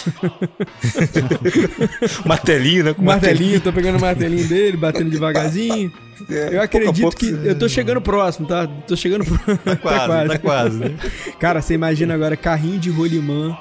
[2.25, 2.93] martelinho, né?
[2.93, 5.91] Com martelinho, martelinho, tô pegando o martelinho dele, batendo devagarzinho.
[6.31, 7.29] É, eu acredito pouco que.
[7.29, 8.65] Eu tô chegando próximo, tá?
[8.65, 9.59] Tô chegando próximo.
[9.63, 10.29] Tá quase, tá quase.
[10.29, 10.97] Tá quase né?
[11.39, 13.55] Cara, você imagina agora carrinho de rolimã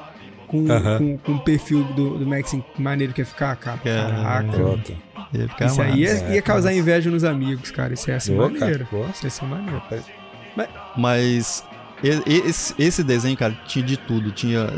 [0.46, 0.98] com, uh -huh.
[0.98, 3.78] com, com, o perfil do, do Max maneiro que ia ficar, cara.
[3.78, 4.56] Caraca.
[5.32, 7.94] Ia ficar isso aí ia, ia, causar inveja nos amigos, cara.
[7.94, 8.86] Isso ia ser Boa, maneiro.
[8.86, 9.10] Cara.
[9.12, 9.82] Isso ia ser maneiro.
[10.56, 11.64] Mas, Mas
[12.02, 14.30] esse, esse desenho, cara, tinha de tudo.
[14.30, 14.70] Tinha,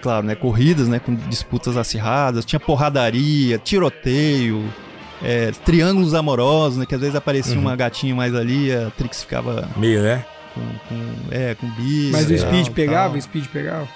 [0.00, 4.64] claro, né, corridas, né, com disputas acirradas, tinha porradaria, tiroteio,
[5.22, 7.62] é, triângulos amorosos, né, que às vezes aparecia uhum.
[7.62, 9.68] uma gatinha mais ali, a Trix ficava...
[9.76, 10.24] Meio, né?
[10.54, 12.10] Com, com, é, com bis.
[12.10, 13.16] Mas o Speed pegava?
[13.16, 13.88] O Speed pegava?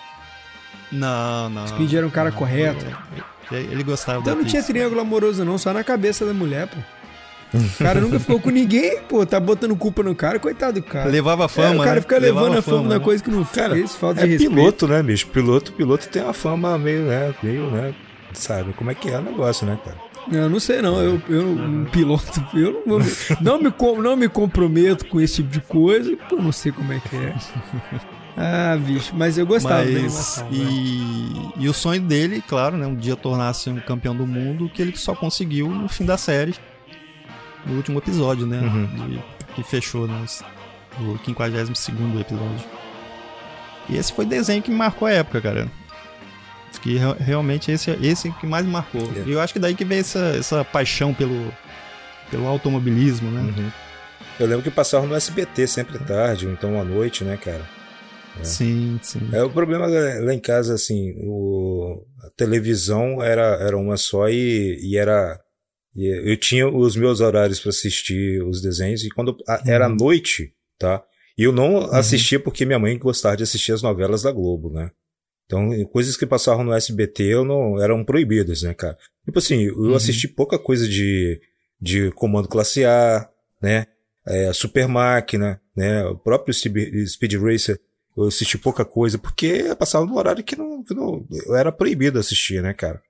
[0.92, 1.66] Não, não.
[1.66, 2.84] Speed era um cara não, correto.
[3.50, 6.76] Ele gostava Então não tinha triângulo amoroso, não, só na cabeça da mulher, pô.
[7.54, 11.08] O cara nunca ficou com ninguém, pô, tá botando culpa no cara, coitado do cara.
[11.08, 12.00] Levava fama, é, O cara né?
[12.00, 13.04] fica levando Levava a fama, fama na né?
[13.04, 14.54] coisa que não cara, fez, falta é de respeito.
[14.54, 15.26] piloto, né, bicho?
[15.28, 17.94] Piloto, piloto tem uma fama meio, né, meio, né,
[18.32, 19.96] sabe como é que é o negócio, né, cara?
[20.30, 22.98] Eu não sei não, eu, eu um piloto, eu não,
[23.40, 23.72] não, me,
[24.02, 27.34] não me comprometo com esse tipo de coisa, eu não sei como é que é.
[28.36, 30.48] Ah, bicho, mas eu gostava mas, da animação.
[30.50, 31.52] E, né?
[31.56, 34.94] e o sonho dele, claro, né, um dia tornar-se um campeão do mundo, que ele
[34.96, 36.54] só conseguiu no fim da série,
[37.64, 38.60] no último episódio, né?
[38.60, 39.08] Uhum.
[39.08, 39.22] De,
[39.54, 40.24] que fechou né,
[41.00, 41.70] o 52
[42.20, 42.66] episódio.
[43.88, 45.68] E esse foi o desenho que me marcou a época, cara.
[46.82, 49.00] Que realmente esse é esse que mais me marcou.
[49.16, 49.22] É.
[49.26, 51.50] E eu acho que daí que vem essa, essa paixão pelo,
[52.30, 53.40] pelo automobilismo, né?
[53.40, 53.70] Uhum.
[54.38, 57.62] Eu lembro que passava no SBT sempre tarde, ou então à noite, né, cara?
[58.38, 58.44] Né?
[58.44, 59.20] Sim, sim.
[59.32, 64.78] É, o problema lá em casa, assim, o, a televisão era, era uma só e,
[64.82, 65.40] e era.
[65.94, 69.96] E eu tinha os meus horários para assistir os desenhos e quando a, era uhum.
[69.96, 71.02] noite, tá?
[71.38, 71.92] E eu não uhum.
[71.92, 74.90] assistia porque minha mãe gostava de assistir as novelas da Globo, né?
[75.46, 78.98] Então, coisas que passavam no SBT eu não, eram proibidas, né, cara?
[79.24, 79.94] Tipo assim, eu uhum.
[79.94, 81.40] assisti pouca coisa de,
[81.80, 83.28] de Comando Classe A,
[83.62, 83.86] né?
[84.26, 86.04] É, Super Máquina, né?
[86.04, 87.80] O próprio Speed, Speed Racer
[88.16, 92.18] eu assisti pouca coisa, porque passava no horário que não, que não eu era proibido
[92.18, 93.02] assistir, né, cara?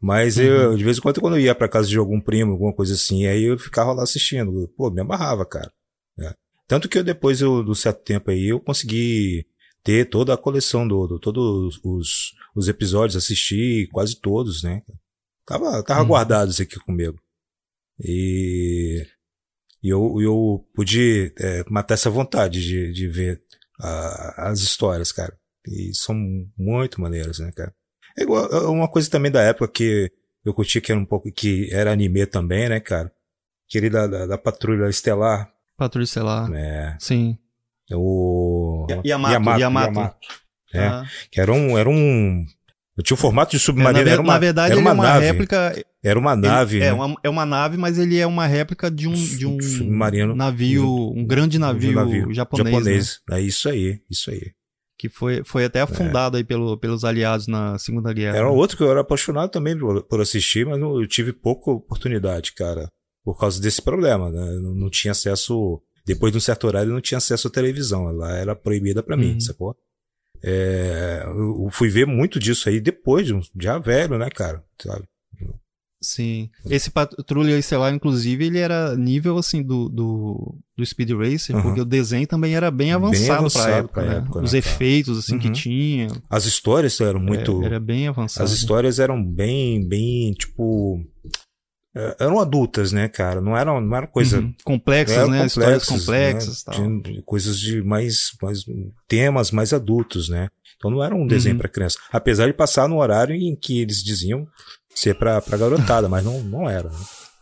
[0.00, 0.44] Mas uhum.
[0.44, 2.94] eu, de vez em quando, quando eu ia pra casa de algum primo, alguma coisa
[2.94, 4.68] assim, aí eu ficava lá assistindo.
[4.76, 5.72] Pô, me amarrava, cara.
[6.20, 6.34] É.
[6.68, 9.46] Tanto que eu, depois eu, do certo tempo aí, eu consegui
[9.82, 14.82] ter toda a coleção do, do todos os, os episódios, assistir quase todos, né?
[15.46, 16.08] Tava, tava uhum.
[16.08, 17.18] guardados aqui comigo.
[18.00, 19.06] E,
[19.82, 23.42] e eu, eu pude é, matar essa vontade de, de ver
[23.80, 25.36] a, as histórias, cara.
[25.66, 26.14] E são
[26.56, 27.74] muito maneiras, né, cara?
[28.16, 30.10] É igual, é uma coisa também da época que
[30.44, 33.12] eu curti que era um pouco, que era anime também, né, cara?
[33.68, 35.52] Aquele da, da, da Patrulha Estelar.
[35.76, 36.50] Patrulha Estelar.
[36.54, 36.96] É.
[37.00, 37.36] Sim.
[37.92, 38.86] O...
[39.04, 39.32] Yamato.
[39.32, 39.60] Yamato.
[39.60, 39.86] Yamato.
[39.94, 40.28] Yamato.
[40.72, 40.86] É.
[40.86, 41.04] Ah.
[41.30, 42.44] Que era um, era um,
[43.02, 45.04] Tinha o formato de submarino, é, na, era uma, na verdade, era uma, é uma
[45.04, 45.26] nave.
[45.26, 45.84] réplica.
[46.02, 46.76] Era uma nave.
[46.76, 46.90] Ele, né?
[46.90, 50.34] é, uma, é uma nave, mas ele é uma réplica de um, de um submarino,
[50.34, 52.74] navio, um grande navio, um navio japonês.
[52.74, 53.20] japonês.
[53.28, 53.38] Né?
[53.38, 54.52] É isso aí, isso aí.
[54.98, 56.40] Que foi, foi até afundado é.
[56.40, 58.38] aí pelo, pelos aliados na Segunda Guerra.
[58.38, 61.70] Era outro que eu era apaixonado também por, por assistir, mas não, eu tive pouca
[61.70, 62.88] oportunidade, cara,
[63.22, 64.52] por causa desse problema, né?
[64.58, 65.82] Não, não tinha acesso.
[66.06, 68.08] Depois de um certo horário, não tinha acesso à televisão.
[68.08, 69.40] Ela era proibida para mim, uhum.
[69.40, 69.76] sacou?
[70.42, 74.62] É, eu fui ver muito disso aí depois de já velho, né, cara?
[74.80, 75.04] Sabe?
[76.00, 76.50] Sim.
[76.68, 81.62] Esse Patrulha Estelar, inclusive, ele era nível, assim, do, do, do Speed Racer, uhum.
[81.62, 84.16] porque o desenho também era bem avançado, bem avançado pra época, pra né?
[84.18, 85.40] época Os né, efeitos, assim, uhum.
[85.40, 86.08] que tinha.
[86.28, 87.62] As histórias eram muito...
[87.62, 88.44] É, era bem avançado.
[88.44, 91.02] As histórias eram bem, bem, tipo...
[91.96, 93.40] É, eram adultas, né, cara?
[93.40, 94.38] Não eram, não era coisa.
[94.38, 94.54] Uhum.
[94.62, 95.46] Complexas, eram né?
[95.46, 96.64] Histórias complexas.
[96.66, 96.74] Né?
[97.02, 97.22] Tal.
[97.24, 98.64] coisas de mais, mais.
[99.08, 100.48] temas mais adultos, né?
[100.76, 101.60] Então não era um desenho uhum.
[101.60, 101.98] para criança.
[102.12, 104.46] Apesar de passar no horário em que eles diziam
[104.94, 106.90] ser pra, pra garotada, mas não, não era.
[106.90, 106.98] Né?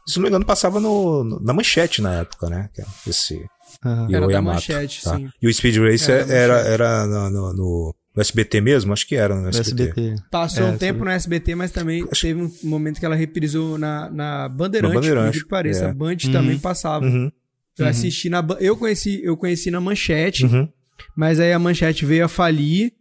[0.06, 2.70] Se não me engano, passava no, na manchete na época, né?
[3.04, 3.44] Esse.
[3.84, 4.14] Uhum.
[4.14, 5.16] Era da manchete, tá?
[5.16, 5.28] sim.
[5.42, 8.92] E o Speed Racer era, era, era no, no, no SBT mesmo?
[8.92, 10.00] Acho que era no SBT.
[10.00, 10.22] SBT.
[10.30, 12.22] Passou é, um tempo no SBT, mas também Acho...
[12.22, 15.40] teve um momento que ela reprisou na, na Bandeirante, Bandeirante.
[15.40, 15.86] que pareça.
[15.86, 15.90] É.
[15.90, 16.32] A Band uhum.
[16.32, 17.04] também passava.
[17.04, 17.30] Uhum.
[17.76, 17.90] Eu uhum.
[17.90, 20.68] assisti na eu conheci, eu conheci na Manchete, uhum.
[21.16, 22.92] mas aí a Manchete veio a falir,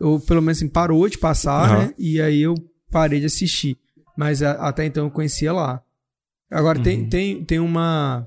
[0.00, 1.94] ou pelo menos assim, parou de passar, né?
[1.98, 2.54] E aí eu
[2.90, 3.76] parei de assistir.
[4.16, 5.82] Mas a, até então eu conhecia lá.
[6.50, 7.08] Agora tem, uhum.
[7.08, 8.26] tem, tem uma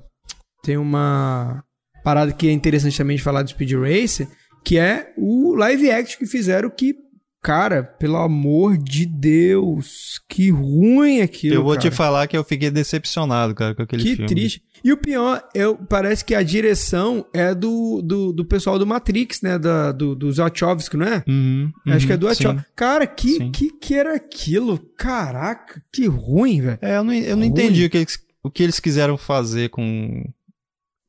[0.64, 1.64] tem uma
[2.04, 4.28] parada que é interessante também de falar do Speed Racer,
[4.66, 7.05] que é o live action que fizeram que
[7.45, 11.53] Cara, pelo amor de Deus, que ruim aquilo.
[11.53, 11.82] Eu vou cara.
[11.82, 14.28] te falar que eu fiquei decepcionado, cara, com aquele que filme.
[14.28, 14.63] Que triste.
[14.84, 19.43] E o pior, eu, parece que a direção é do, do, do pessoal do Matrix,
[19.43, 19.59] né?
[19.59, 21.24] Da, do, do Wachowski, não é?
[21.28, 22.66] Uhum, Acho que é do Wachowski.
[22.76, 24.80] Cara, que, que, que era aquilo?
[24.97, 26.80] Caraca, que ruim, velho.
[26.82, 30.28] É, eu não, eu não entendi o que, eles, o que eles quiseram fazer com,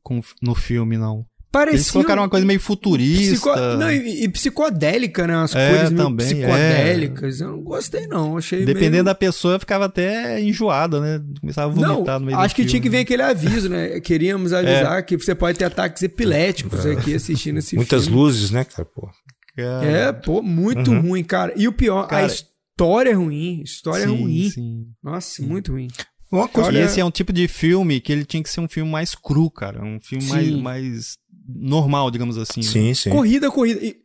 [0.02, 1.24] com no filme, não.
[1.56, 3.32] Parecia Eles colocaram uma coisa meio futurista.
[3.32, 3.56] Psico...
[3.78, 5.36] Não, e, e, psicodélica, né?
[5.36, 7.40] As é, coisas meio também, psicodélicas.
[7.40, 7.44] É.
[7.44, 8.36] Eu não gostei, não.
[8.36, 9.04] Achei Dependendo meio...
[9.04, 11.22] da pessoa, ficava até enjoada, né?
[11.40, 12.70] Começava a vomitar não, no meio Acho que filme.
[12.70, 13.98] tinha que ver aquele aviso, né?
[14.04, 15.02] Queríamos avisar é.
[15.02, 16.92] que você pode ter ataques epiléticos é.
[16.92, 18.18] aqui assistindo esse Muitas filme.
[18.18, 18.84] Muitas luzes, né, cara?
[18.84, 19.08] Pô.
[19.56, 19.86] Cara.
[19.86, 21.00] É, pô, muito uhum.
[21.00, 21.54] ruim, cara.
[21.56, 23.62] E o pior, cara, a história é ruim.
[23.62, 24.50] História é sim, é ruim.
[24.50, 24.86] Sim.
[25.02, 25.46] Nossa, sim.
[25.46, 25.88] muito ruim.
[26.30, 26.72] Uma coisa.
[26.72, 29.14] E esse é um tipo de filme que ele tinha que ser um filme mais
[29.14, 29.82] cru, cara.
[29.82, 31.16] Um filme mais, mais
[31.48, 32.62] normal, digamos assim.
[32.62, 32.94] Sim, né?
[32.94, 33.10] sim.
[33.10, 33.84] Corrida, corrida.
[33.84, 33.96] E,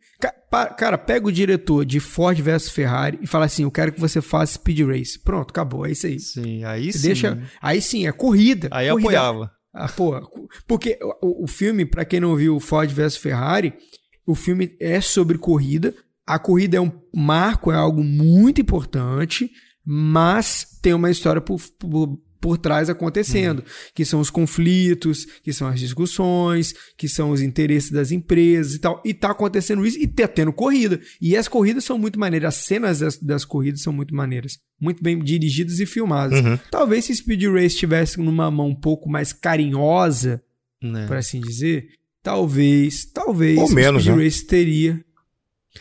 [0.76, 4.20] cara, pega o diretor de Ford versus Ferrari e fala assim: Eu quero que você
[4.20, 5.18] faça speed race.
[5.18, 5.86] Pronto, acabou.
[5.86, 6.18] É isso aí.
[6.20, 7.08] Sim, aí sim.
[7.08, 8.68] Deixa, aí sim, é corrida.
[8.70, 9.08] Aí corrida.
[9.08, 9.52] apoiava.
[9.74, 10.20] Ah, pô,
[10.66, 13.72] porque o, o filme, para quem não viu Ford versus Ferrari,
[14.26, 15.94] o filme é sobre corrida.
[16.26, 19.50] A corrida é um marco, é algo muito importante,
[19.84, 23.64] mas tem uma história por, por por trás acontecendo, uhum.
[23.94, 28.80] que são os conflitos, que são as discussões, que são os interesses das empresas e
[28.80, 29.00] tal.
[29.04, 31.00] E tá acontecendo isso e tá tendo corrida.
[31.20, 35.00] E as corridas são muito maneiras, as cenas das, das corridas são muito maneiras, muito
[35.00, 36.44] bem dirigidas e filmadas.
[36.44, 36.58] Uhum.
[36.68, 40.42] Talvez se Speed Race estivesse numa mão um pouco mais carinhosa,
[40.82, 41.06] né.
[41.06, 41.90] por assim dizer,
[42.20, 44.24] talvez, talvez Ou menos, Speed né?
[44.24, 45.04] Race teria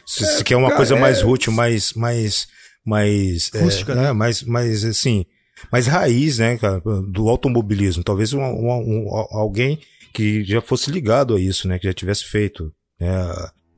[0.06, 1.26] se, é, quer uma cara, coisa mais é...
[1.26, 2.48] útil, mais mais
[2.86, 4.02] mais rústica, é, né?
[4.04, 4.14] né?
[4.14, 5.26] mais mais assim,
[5.72, 8.04] mais raiz, né, cara, do automobilismo.
[8.04, 9.80] Talvez um, um, um, alguém
[10.14, 13.10] que já fosse ligado a isso, né, que já tivesse feito, né,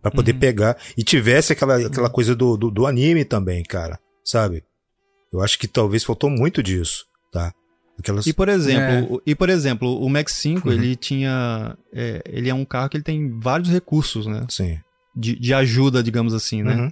[0.01, 0.39] para poder uhum.
[0.39, 4.63] pegar e tivesse aquela, aquela coisa do, do, do, anime também, cara, sabe?
[5.31, 7.53] Eu acho que talvez faltou muito disso, tá?
[7.97, 8.25] Aquelas...
[8.25, 9.31] E por exemplo, é.
[9.31, 10.73] e por exemplo, o Max 5 uhum.
[10.73, 14.45] ele tinha, é, ele é um carro que ele tem vários recursos, né?
[14.49, 14.77] Sim.
[15.15, 16.75] De, de ajuda, digamos assim, né?
[16.75, 16.89] Uhum.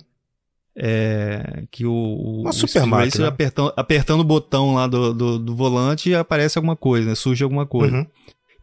[0.76, 3.28] É, que o, Uma o super máquina.
[3.28, 7.16] apertando, apertando o botão lá do, do, do, volante aparece alguma coisa, né?
[7.16, 7.98] surge alguma coisa.
[7.98, 8.08] Uhum.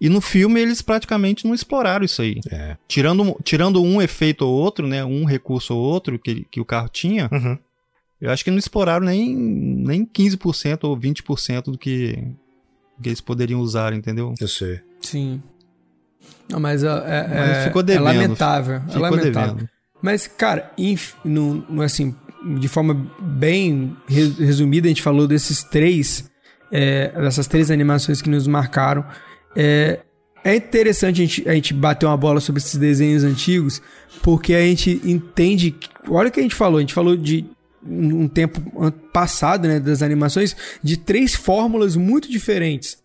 [0.01, 2.41] E no filme eles praticamente não exploraram isso aí.
[2.51, 2.77] É.
[2.87, 5.05] Tirando, tirando um efeito ou outro, né?
[5.05, 7.59] Um recurso ou outro que, que o carro tinha, uhum.
[8.21, 12.17] eu acho que não exploraram nem, nem 15% ou 20% do que,
[13.03, 14.33] que eles poderiam usar, entendeu?
[14.41, 14.81] Eu sei.
[15.01, 15.43] Sim.
[16.49, 18.81] Não, mas, é, é, mas ficou devendo, é lamentável.
[18.83, 19.55] Ficou é lamentável.
[19.55, 19.78] Devendo.
[20.01, 22.15] Mas, cara, inf, no, no, assim,
[22.59, 26.31] de forma bem resumida, a gente falou desses três,
[26.71, 29.05] é, dessas três animações que nos marcaram.
[29.57, 30.01] É,
[30.45, 33.83] é interessante a gente, a gente bater uma bola sobre esses desenhos antigos,
[34.23, 35.75] porque a gente entende.
[36.09, 37.45] Olha o que a gente falou, a gente falou de
[37.85, 38.61] um tempo
[39.13, 42.99] passado, né, das animações, de três fórmulas muito diferentes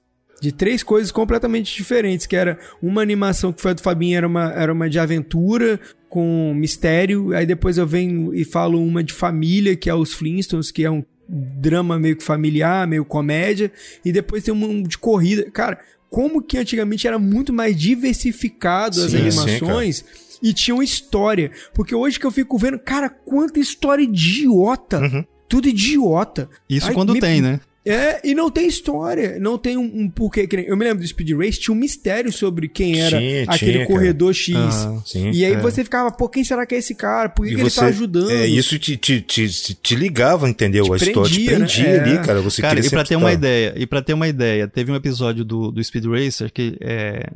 [0.44, 4.28] de três coisas completamente diferentes, que era uma animação que foi a do Fabinho, era
[4.28, 5.80] uma, era uma de aventura,
[6.14, 10.70] com mistério, aí depois eu venho e falo uma de família, que é os Flintstones,
[10.70, 13.72] que é um drama meio que familiar, meio comédia,
[14.06, 15.50] e depois tem um de corrida.
[15.50, 15.80] Cara,
[16.12, 21.50] como que antigamente era muito mais diversificado as sim, animações sim, e tinham história.
[21.74, 25.00] Porque hoje que eu fico vendo, cara, quanta história idiota.
[25.00, 25.26] Uhum.
[25.50, 26.48] Tudo idiota.
[26.70, 27.20] Isso Ai, quando me...
[27.20, 27.60] tem, né?
[27.86, 30.48] É, e não tem história, não tem um, um porquê.
[30.66, 33.86] Eu me lembro do Speed Race, tinha um mistério sobre quem era tinha, aquele tinha,
[33.86, 34.56] corredor X.
[34.56, 35.60] Ah, sim, e aí é.
[35.60, 37.28] você ficava, pô, quem será que é esse cara?
[37.28, 38.32] Por que, que você, ele tá ajudando?
[38.32, 40.86] É, isso te, te, te, te ligava, entendeu?
[40.86, 42.00] Te a história te prendia né?
[42.00, 42.22] ali, é.
[42.22, 42.42] cara.
[42.42, 45.44] Você cara, e pra ter uma ideia, e para ter uma ideia, teve um episódio
[45.44, 47.30] do, do Speed Racer que é.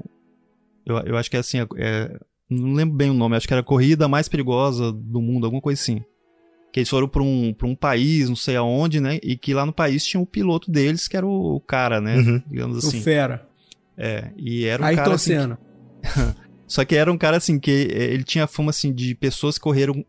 [0.86, 2.18] Eu, eu acho que é assim, é,
[2.50, 5.62] não lembro bem o nome, acho que era a corrida mais perigosa do mundo, alguma
[5.62, 6.02] coisa assim
[6.72, 9.20] que eles foram para um, pra um país, não sei aonde, né?
[9.24, 12.18] E que lá no país tinha o um piloto deles, que era o, cara, né?
[12.18, 12.44] Uhum.
[12.50, 13.00] Digamos assim.
[13.00, 13.48] O fera.
[13.98, 15.14] É, e era um Aí cara.
[15.14, 16.48] Assim, que...
[16.68, 19.64] Só que era um cara assim, que é, ele tinha fama assim de pessoas que
[19.64, 20.06] correram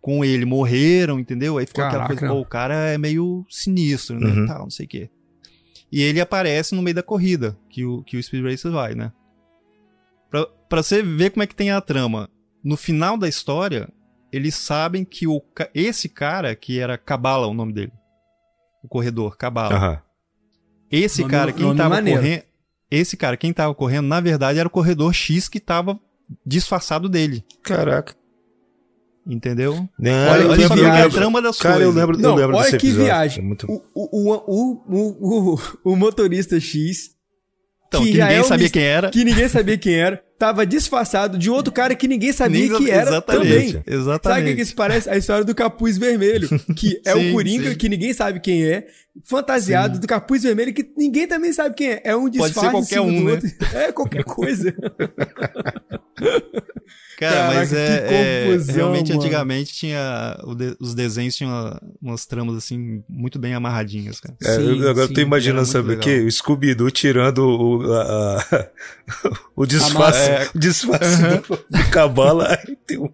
[0.00, 1.58] com ele, morreram, entendeu?
[1.58, 2.04] Aí ficou Caraca.
[2.04, 4.28] aquela coisa, pô, o cara é meio sinistro, né?
[4.28, 4.46] Uhum.
[4.46, 5.10] Tal, não sei o quê.
[5.90, 9.12] E ele aparece no meio da corrida, que o, que o Speed Racer vai, né?
[10.30, 12.28] Pra, pra você ver como é que tem a trama.
[12.62, 13.88] No final da história,
[14.32, 15.42] eles sabem que o,
[15.74, 17.92] esse cara, que era Cabala o nome dele,
[18.82, 19.90] o corredor, Cabala.
[19.90, 19.98] Uhum.
[20.90, 22.20] Esse nome, cara, quem tava maneiro.
[22.20, 22.42] correndo.
[22.90, 25.98] Esse cara, quem tava correndo, na verdade, era o corredor X que tava
[26.44, 27.44] disfarçado dele.
[27.62, 28.14] Caraca.
[29.26, 29.86] Entendeu?
[29.98, 31.94] Não, olha olha só que é a trama das cara, coisas.
[31.94, 33.04] eu lembro, Não, eu lembro olha que episódio.
[33.04, 33.44] viagem.
[33.44, 33.66] É muito...
[33.70, 35.58] o, o, o, o, o,
[35.92, 37.18] o motorista X
[37.88, 39.10] então, que, que ninguém é sabia quem era.
[39.10, 40.22] Que ninguém sabia quem era.
[40.38, 43.82] Tava disfarçado de outro cara que ninguém sabia que era exatamente, também.
[43.84, 44.22] Exatamente.
[44.22, 45.10] Sabe o que, isso parece?
[45.10, 47.76] A história do capuz vermelho, que é sim, o Coringa, sim.
[47.76, 48.86] que ninguém sabe quem é,
[49.24, 50.00] fantasiado sim.
[50.00, 52.02] do capuz vermelho, que ninguém também sabe quem é.
[52.04, 53.32] É um disfarce Pode ser qualquer um, né?
[53.32, 53.48] Outro.
[53.74, 54.72] É, qualquer coisa.
[57.18, 59.20] Cara, Caraca, mas é, confusão, é, realmente mano.
[59.20, 64.36] antigamente tinha de, os desenhos tinham umas tramas assim muito bem amarradinhas, cara.
[64.40, 66.20] É, sim, eu, agora sim, eu tô imaginando sabe o quê?
[66.20, 68.68] O Scooby Doo tirando o a, a,
[69.56, 71.48] o disfarce, é, o disfarce uh -huh.
[71.48, 73.10] do, do cabala, aí tem um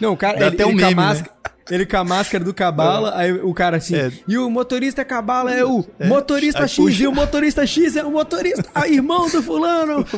[0.00, 1.39] Não, o cara, Dá ele, até um ele meme, com a máscara, né?
[1.70, 3.24] Ele com a máscara do Cabala, é.
[3.24, 3.94] aí o cara assim.
[3.94, 4.10] É.
[4.26, 6.06] E o motorista Cabala é o é.
[6.06, 6.76] motorista X.
[6.76, 7.02] Puxa.
[7.02, 8.64] E o motorista X é o motorista.
[8.74, 10.04] a irmão do fulano.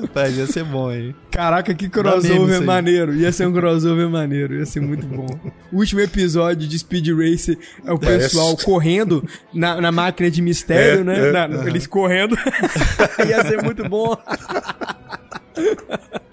[0.00, 1.14] Rapaz, ia ser bom, hein?
[1.30, 3.14] Caraca, que crossover maneiro.
[3.14, 4.54] Ia ser um crossover maneiro.
[4.54, 5.26] Ia ser muito bom.
[5.72, 11.00] O último episódio de Speed Racer é o pessoal correndo na, na máquina de mistério,
[11.00, 11.28] é, né?
[11.28, 11.32] É.
[11.32, 12.36] Na, eles correndo.
[13.26, 14.16] ia ser muito bom.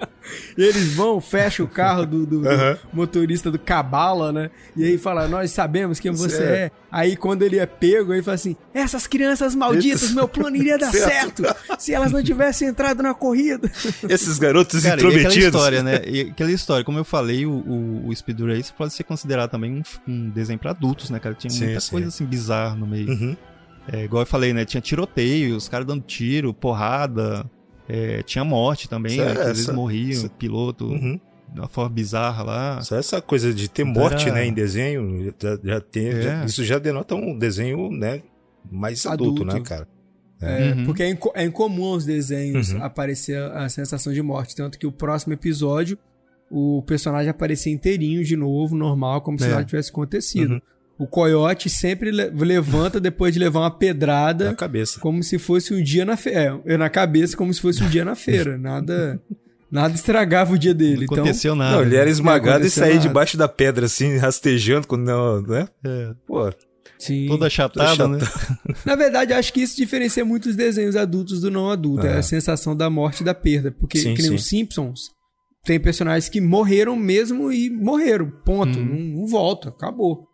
[0.58, 4.50] Eles vão, fecham o carro do, do, do motorista do Cabala, né?
[4.76, 6.48] E aí fala, nós sabemos quem você é.
[6.48, 6.72] é.
[6.92, 10.92] Aí quando ele é pego, ele fala assim, essas crianças malditas, meu plano iria dar
[10.92, 11.44] certo.
[11.44, 13.72] certo se elas não tivessem entrado na corrida.
[14.10, 15.36] Esses garotos Cara, intrometidos.
[15.36, 16.02] E aquela história, né?
[16.06, 19.84] E aquela história, como eu falei, o, o, o Speed Race pode ser considerado também
[20.08, 21.36] um, um desenho para adultos, né, cara?
[21.36, 21.92] Tinha sim, muita sim.
[21.92, 23.10] coisa assim bizarra no meio.
[23.10, 23.38] Uhum.
[23.92, 24.66] É, igual eu falei, né?
[24.66, 27.50] Tinha tiroteio, os caras dando tiro, porrada.
[27.88, 30.30] É, tinha morte também, né, essa, eles morriam, essa...
[30.30, 30.86] piloto.
[30.86, 31.20] Uhum.
[31.54, 32.82] De uma forma bizarra lá.
[32.82, 34.36] Só essa coisa de ter então morte, Era...
[34.36, 36.22] né, em desenho, já, já tem, é.
[36.22, 38.22] já, isso já denota um desenho, né,
[38.72, 39.54] mais adulto, adulto.
[39.54, 39.88] né, cara?
[40.42, 40.86] É, uhum.
[40.86, 42.84] Porque é, inco é incomum aos desenhos uhum.
[42.84, 44.56] aparecer a sensação de morte.
[44.56, 45.98] Tanto que o próximo episódio,
[46.50, 49.50] o personagem aparecer inteirinho de novo, normal, como se é.
[49.50, 50.54] nada tivesse acontecido.
[50.54, 50.62] Uhum.
[51.02, 54.46] O coiote sempre levanta depois de levar uma pedrada.
[54.46, 55.00] Na cabeça.
[55.00, 56.62] Como se fosse um dia na feira.
[56.64, 58.56] É, na cabeça, como se fosse um dia na feira.
[58.56, 59.20] Nada.
[59.72, 61.08] Nada estragava o dia dele.
[61.08, 61.78] Não aconteceu então, nada.
[61.78, 65.68] Não, ele era esmagado e saía debaixo da pedra, assim, rastejando, quando não, né?
[65.84, 66.14] É.
[66.28, 66.54] Pô.
[67.00, 67.26] Sim.
[67.28, 68.20] Toda achatada, né?
[68.86, 72.06] Na verdade, acho que isso diferencia muito os desenhos adultos do não adulto.
[72.06, 73.72] É, é a sensação da morte e da perda.
[73.72, 74.36] Porque, sim, que nem sim.
[74.36, 75.10] os Simpsons,
[75.64, 78.32] tem personagens que morreram mesmo e morreram.
[78.46, 78.78] Ponto.
[78.78, 78.86] Hum.
[78.86, 79.70] Não, não volta.
[79.70, 80.30] Acabou.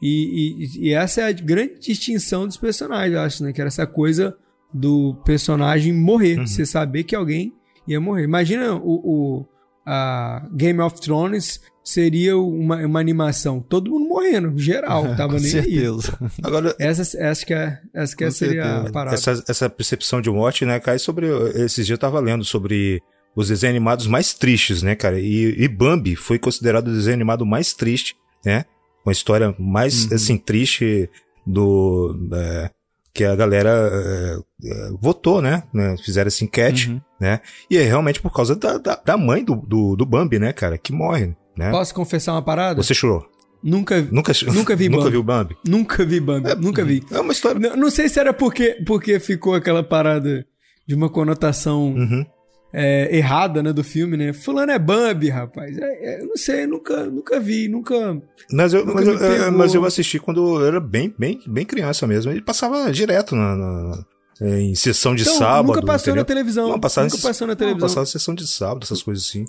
[0.00, 3.52] E, e, e, essa é a grande distinção dos personagens, eu acho, né?
[3.52, 4.36] Que era essa coisa
[4.72, 6.38] do personagem morrer.
[6.38, 6.46] Uhum.
[6.46, 7.54] Você saber que alguém
[7.88, 8.24] ia morrer.
[8.24, 9.46] Imagina o, o
[9.86, 13.60] a Game of Thrones seria uma, uma animação.
[13.60, 15.04] Todo mundo morrendo, geral.
[15.16, 16.18] Tava Com nem certeza.
[16.20, 16.28] aí.
[16.42, 18.88] Agora, essa, essa que, é, essa que seria certeza.
[18.88, 19.14] a parada.
[19.14, 21.28] Essa, essa percepção de morte, né, cai sobre...
[21.54, 23.00] Esses dias eu tava lendo sobre
[23.36, 25.20] os desenhos animados mais tristes, né, cara?
[25.20, 28.64] E, e Bambi foi considerado o desenho animado mais triste, né?
[29.06, 30.14] Uma história mais, uhum.
[30.16, 31.08] assim, triste
[31.46, 32.28] do...
[32.34, 32.70] É,
[33.14, 35.62] que a galera é, é, votou, né?
[35.72, 35.96] né?
[36.04, 37.00] Fizeram essa enquete, uhum.
[37.18, 37.40] né?
[37.70, 40.76] E é realmente por causa da, da, da, mãe do, do, do Bambi, né, cara?
[40.76, 41.70] Que morre, né?
[41.70, 42.82] Posso confessar uma parada?
[42.82, 43.24] Você chorou?
[43.62, 44.98] Nunca, nunca, nunca vi Bambi.
[44.98, 45.56] Nunca viu Bambi?
[45.66, 47.02] Nunca vi Bambi, é, nunca vi.
[47.10, 47.58] É uma história...
[47.58, 50.46] Não, não, sei se era porque, porque ficou aquela parada
[50.86, 51.94] de uma conotação...
[51.94, 52.26] Uhum
[52.72, 54.32] é, errada, né, do filme, né?
[54.32, 55.76] Fulano é Bambi, rapaz.
[55.78, 58.20] É, é, eu não sei, nunca, nunca vi, nunca.
[58.52, 62.06] Mas eu, nunca mas, eu, mas, eu, assisti quando eu era bem, bem, bem criança
[62.06, 62.30] mesmo.
[62.30, 64.04] Ele passava direto na, na
[64.40, 65.68] é, em sessão de então, sábado.
[65.68, 66.16] Nunca passou entendeu?
[66.16, 66.68] na televisão.
[66.68, 67.80] Não, passava nunca passou na televisão.
[67.80, 69.44] Não, passava sessão de sábado, essas coisas assim.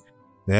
[0.48, 0.58] Né?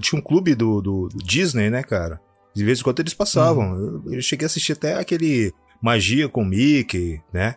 [0.00, 2.20] Tinha um clube do, do, do, Disney, né, cara?
[2.54, 3.72] De vez em quando eles passavam.
[3.72, 4.02] Uhum.
[4.06, 7.54] Eu, eu, cheguei a assistir até aquele Magia com Mickey, né?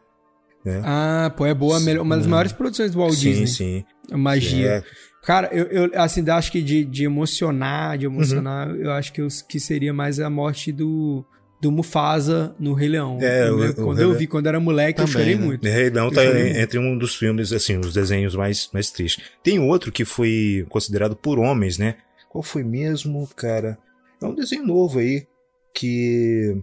[0.66, 0.82] É.
[0.82, 3.48] Ah, pô, é boa, uma das maiores produções do Walt sim, Disney.
[3.48, 3.86] Sim, sim.
[4.12, 4.68] Magia.
[4.68, 4.84] É.
[5.24, 8.76] Cara, eu, eu assim, acho que de, de emocionar, de emocionar, uhum.
[8.76, 11.26] eu acho que, eu, que seria mais a morte do,
[11.62, 13.20] do Mufasa no Rei Leão.
[13.22, 15.46] É, eu, quando eu vi, quando era moleque, Também, eu chorei né?
[15.46, 15.64] muito.
[15.64, 19.24] Rei Leão tá entre um dos filmes, assim, os desenhos mais, mais tristes.
[19.42, 21.96] Tem outro que foi considerado por homens, né?
[22.30, 23.78] Qual foi mesmo, cara?
[24.22, 25.26] É um desenho novo aí,
[25.74, 26.58] que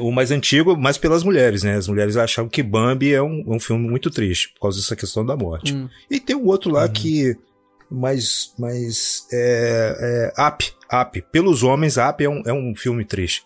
[0.00, 1.74] o mais antigo, mais pelas mulheres, né?
[1.76, 5.24] As mulheres achavam que Bambi é um, um filme muito triste, por causa dessa questão
[5.24, 5.74] da morte.
[5.74, 5.88] Hum.
[6.10, 6.92] E tem um outro lá uhum.
[6.92, 7.36] que.
[7.90, 8.52] Mais.
[8.58, 10.72] mais é, é, Up.
[10.92, 11.24] Up.
[11.30, 13.44] Pelos homens, Up é um, é um filme triste.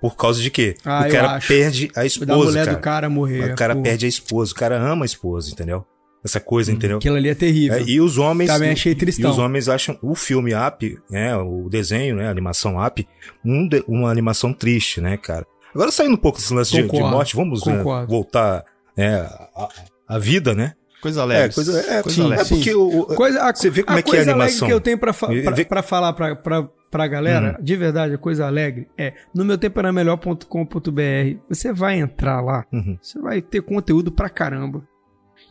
[0.00, 0.74] Por causa de quê?
[0.84, 2.26] Ah, o cara perde a esposa.
[2.26, 2.76] Da mulher cara.
[2.76, 3.52] do cara morrer.
[3.52, 4.52] O cara perde a esposa.
[4.52, 5.84] O cara ama a esposa, entendeu?
[6.22, 6.98] Essa coisa, hum, entendeu?
[6.98, 7.78] Aquilo ali é terrível.
[7.78, 8.48] É, e os homens.
[8.50, 9.30] Também achei tristão.
[9.30, 11.36] E os homens acham o filme Up, né?
[11.36, 12.28] O desenho, né?
[12.28, 13.06] A animação Up,
[13.44, 15.46] um de, uma animação triste, né, cara?
[15.74, 18.64] Agora saindo um pouco desse lance de, de, morte, vamos né, voltar
[18.96, 19.20] né,
[19.56, 19.68] à,
[20.08, 20.74] à vida, né?
[21.02, 21.50] Coisa leve.
[21.50, 22.42] É, coisa, é, coisa sim, leve.
[22.42, 24.66] É porque o, coisa, a, você vê como é que é a animação.
[24.66, 27.64] que eu tenho pra, pra, pra falar pra, pra, pra galera, uhum.
[27.64, 32.64] de verdade, a coisa alegre é, no meu tempo era melhor.com.br, você vai entrar lá,
[32.72, 32.96] uhum.
[33.02, 34.82] você vai ter conteúdo pra caramba.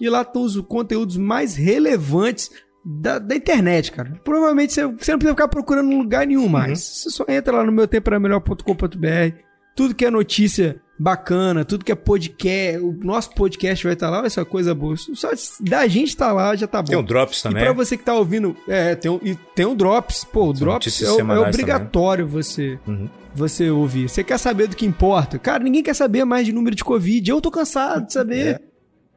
[0.02, 2.50] E lá estão os conteúdos mais relevantes
[2.84, 4.20] da, da internet, cara.
[4.24, 6.70] Provavelmente você, você não precisa ficar procurando em lugar nenhum mais.
[6.80, 6.96] Uhum.
[6.96, 11.84] Você só entra lá no meu tempo era melhor.com.br tudo que é notícia bacana, tudo
[11.84, 14.96] que é podcast, o nosso podcast vai estar lá, vai ser uma coisa boa.
[14.98, 16.90] Só da gente estar tá lá já tá bom.
[16.90, 17.62] Tem o Drops também.
[17.62, 20.24] E pra você que tá ouvindo, é, tem, e tem o Drops.
[20.24, 22.44] Pô, o Drops é, é, obrigatório também.
[22.44, 23.10] você uhum.
[23.34, 24.10] você ouvir.
[24.10, 25.40] Você quer saber do que importa?
[25.40, 27.30] Cara, ninguém quer saber mais de número de Covid.
[27.30, 28.62] Eu tô cansado de saber.
[28.70, 28.74] É.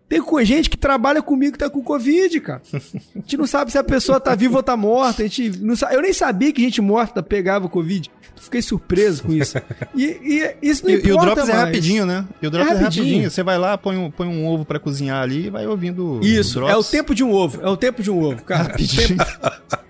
[0.08, 2.62] Tem com gente que trabalha comigo que tá com Covid, cara.
[2.72, 5.24] A gente não sabe se a pessoa tá viva ou tá morta.
[5.24, 8.08] A gente não sabe, eu nem sabia que gente morta pegava Covid.
[8.36, 9.56] Fiquei surpreso com isso.
[9.94, 11.62] E, e isso não e, importa E o Drops é mais.
[11.62, 12.26] é rapidinho, né?
[12.40, 13.02] E o Drops é rapidinho.
[13.02, 13.30] é rapidinho.
[13.30, 16.60] Você vai lá, põe um, põe um ovo para cozinhar ali e vai ouvindo Isso,
[16.66, 17.60] é o tempo de um ovo.
[17.62, 18.64] É o tempo de um ovo, cara.
[18.64, 19.16] Rapidinho.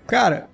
[0.07, 0.47] Cara,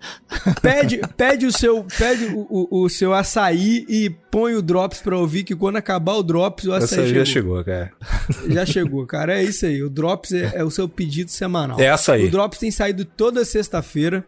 [0.63, 5.15] pede, pede o seu pede o, o, o, seu açaí e põe o Drops pra
[5.15, 7.25] ouvir, que quando acabar o Drops, o açaí, açaí chegou.
[7.25, 7.91] já chegou, cara.
[8.49, 9.39] Já chegou, cara.
[9.39, 9.84] É isso aí.
[9.84, 11.79] O Drops é, é o seu pedido semanal.
[11.79, 12.25] É açaí.
[12.25, 14.25] O Drops tem saído toda sexta-feira.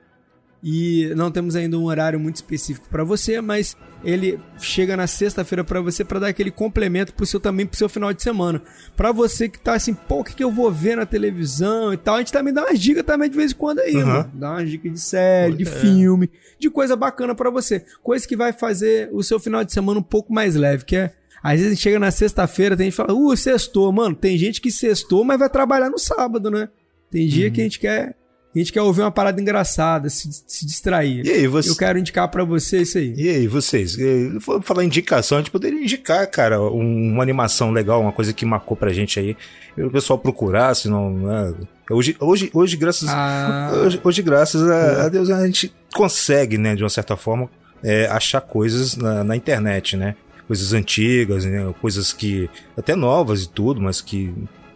[0.68, 5.64] E não temos ainda um horário muito específico para você, mas ele chega na sexta-feira
[5.64, 8.60] para você para dar aquele complemento pro seu também pro seu final de semana.
[8.98, 11.98] Para você que tá assim, pô, o que, que eu vou ver na televisão e
[11.98, 14.08] tal, a gente também dá umas dicas também de vez em quando aí, uhum.
[14.08, 14.32] mano.
[14.34, 17.86] Dá umas dicas de série, de filme, de coisa bacana para você.
[18.02, 21.14] Coisa que vai fazer o seu final de semana um pouco mais leve, que é
[21.44, 23.92] às vezes chega na sexta-feira, tem gente que fala, uh, sextou.
[23.92, 26.70] Mano, tem gente que sextou, mas vai trabalhar no sábado, né?
[27.12, 27.54] Tem dia uhum.
[27.54, 28.16] que a gente quer
[28.60, 31.26] a gente quer ouvir uma parada engraçada, se, se distrair.
[31.26, 31.70] E aí, você...
[31.70, 33.14] Eu quero indicar para você isso aí.
[33.18, 33.98] E aí, vocês?
[34.46, 38.78] Vou falar indicação, a gente poderia indicar, cara, uma animação legal, uma coisa que marcou
[38.78, 39.36] pra gente aí.
[39.78, 41.12] O pessoal procurar, se não.
[41.12, 41.54] Né?
[41.92, 43.72] Hoje, hoje, hoje, graças, ah.
[43.86, 47.50] hoje, hoje, graças a, a, Deus, a gente consegue, né, de uma certa forma,
[47.84, 50.16] é, achar coisas na, na internet, né?
[50.48, 51.74] Coisas antigas, né?
[51.82, 52.50] coisas que.
[52.78, 54.34] até novas e tudo, mas que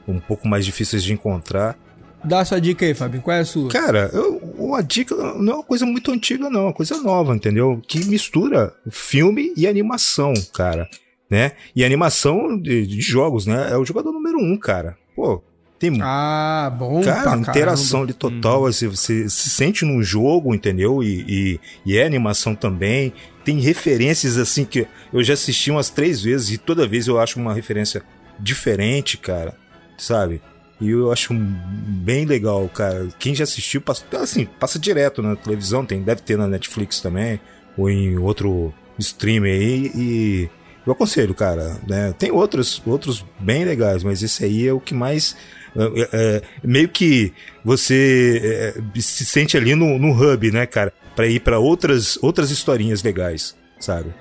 [0.07, 1.77] um pouco mais difíceis de encontrar.
[2.23, 3.23] Dá a sua dica aí, Fabinho.
[3.23, 3.69] Qual é a sua?
[3.69, 6.61] Cara, eu, uma dica não é uma coisa muito antiga, não.
[6.61, 7.81] É uma coisa nova, entendeu?
[7.87, 10.89] Que mistura filme e animação, cara.
[11.29, 11.53] Né?
[11.75, 13.69] E animação de, de jogos, né?
[13.71, 14.97] É o jogador número um, cara.
[15.15, 15.43] Pô,
[15.79, 15.97] tem.
[16.01, 17.01] Ah, bom.
[17.01, 18.63] Cara, interação ali total.
[18.63, 18.65] Hum.
[18.65, 21.01] Assim, você se sente num jogo, entendeu?
[21.01, 23.13] E, e, e, é animação também.
[23.45, 27.39] Tem referências assim que eu já assisti umas três vezes e toda vez eu acho
[27.39, 28.03] uma referência
[28.37, 29.55] diferente, cara.
[29.97, 30.41] Sabe?
[30.79, 33.07] E eu acho bem legal, cara.
[33.19, 37.39] Quem já assistiu, passa, assim, passa direto na televisão, tem, deve ter na Netflix também,
[37.77, 40.49] ou em outro stream aí, e
[40.85, 41.77] eu aconselho, cara.
[41.87, 42.13] Né?
[42.17, 45.35] Tem outros, outros bem legais, mas esse aí é o que mais.
[45.75, 47.31] É, é, meio que
[47.63, 50.93] você é, se sente ali no, no hub, né, cara?
[51.15, 54.13] Pra ir para outras, outras historinhas legais, sabe?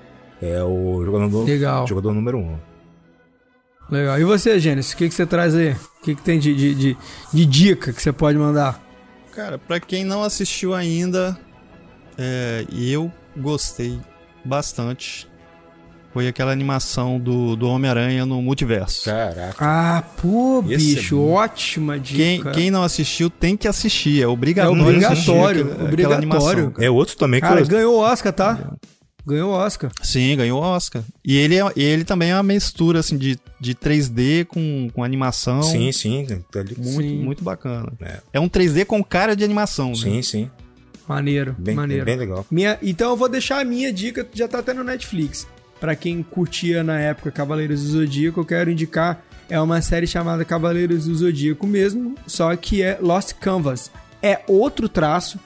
[0.42, 1.86] É o jogador, Legal.
[1.86, 2.58] jogador número um.
[3.90, 4.20] Legal.
[4.20, 5.72] E você, Gênesis, o que, que você traz aí?
[5.72, 6.96] O que, que tem de, de, de,
[7.32, 8.80] de dica que você pode mandar?
[9.34, 11.38] Cara, pra quem não assistiu ainda,
[12.18, 13.98] é, eu gostei
[14.44, 15.28] bastante.
[16.12, 19.04] foi aquela animação do, do Homem-Aranha no multiverso.
[19.04, 19.54] Caraca.
[19.60, 22.16] Ah, pô, é bicho, é ótima dica.
[22.16, 24.80] Quem, quem não assistiu tem que assistir, é obrigatório.
[24.80, 26.74] É obrigatório, obrigatório.
[26.78, 27.68] É outro também Cara, que eu...
[27.68, 28.72] ganhou o Oscar, tá?
[29.28, 29.90] Ganhou o Oscar.
[30.02, 31.02] Sim, ganhou o Oscar.
[31.22, 35.62] E ele, é, ele também é uma mistura assim, de, de 3D com, com animação.
[35.62, 36.26] Sim, sim.
[36.78, 37.18] Muito, sim.
[37.18, 37.92] muito bacana.
[38.00, 38.20] É.
[38.32, 38.40] é.
[38.40, 39.94] um 3D com cara de animação.
[39.94, 40.22] Sim, né?
[40.22, 40.50] sim.
[41.06, 42.06] Maneiro, bem, maneiro.
[42.06, 42.46] Bem legal.
[42.50, 45.46] Minha, então eu vou deixar a minha dica, já tá até no Netflix.
[45.78, 50.44] Para quem curtia na época Cavaleiros do Zodíaco, eu quero indicar é uma série chamada
[50.44, 53.90] Cavaleiros do Zodíaco mesmo, só que é Lost Canvas.
[54.22, 55.38] É outro traço,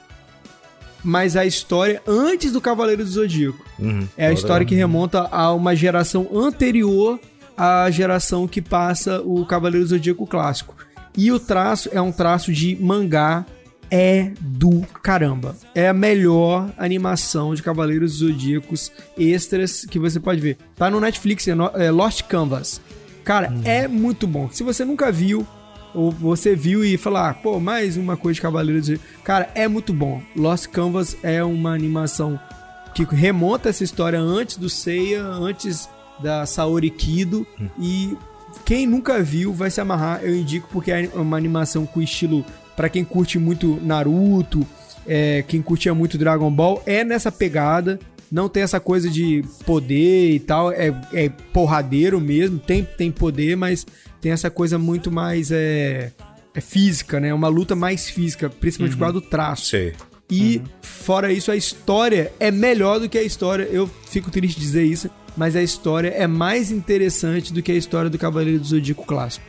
[1.03, 3.63] mas a história antes do Cavaleiros do Zodíaco.
[3.77, 7.19] Uhum, é a história que remonta a uma geração anterior
[7.57, 10.75] à geração que passa o Cavaleiros do Zodíaco clássico.
[11.15, 13.45] E o traço é um traço de mangá
[13.91, 15.55] é do caramba.
[15.75, 20.57] É a melhor animação de Cavaleiros Zodíacos extras que você pode ver.
[20.75, 22.81] Tá no Netflix, é, é Lost Canvas.
[23.23, 23.61] Cara, hum.
[23.63, 24.49] é muito bom.
[24.51, 25.45] Se você nunca viu,
[25.93, 28.91] você viu e falar, ah, pô, mais uma coisa de Cavaleiros.
[29.23, 30.21] Cara, é muito bom.
[30.35, 32.39] Lost Canvas é uma animação
[32.93, 35.89] que remonta essa história antes do Seiya, antes
[36.21, 37.45] da Saori Kido.
[37.59, 37.67] Hum.
[37.79, 38.17] E
[38.65, 42.89] quem nunca viu vai se amarrar, eu indico, porque é uma animação com estilo para
[42.89, 44.65] quem curte muito Naruto,
[45.05, 47.99] é, quem curtia muito Dragon Ball, é nessa pegada.
[48.31, 53.55] Não tem essa coisa de poder e tal, é, é porradeiro mesmo, tem, tem poder,
[53.55, 53.85] mas
[54.23, 56.13] tem essa coisa muito mais é,
[56.55, 57.33] é física, né?
[57.33, 58.99] Uma luta mais física, principalmente uhum.
[58.99, 59.75] por causa do traço.
[60.31, 60.63] E, uhum.
[60.81, 63.63] fora isso, a história é melhor do que a história.
[63.65, 67.75] Eu fico triste de dizer isso, mas a história é mais interessante do que a
[67.75, 69.45] história do Cavaleiro do Zodíaco clássico.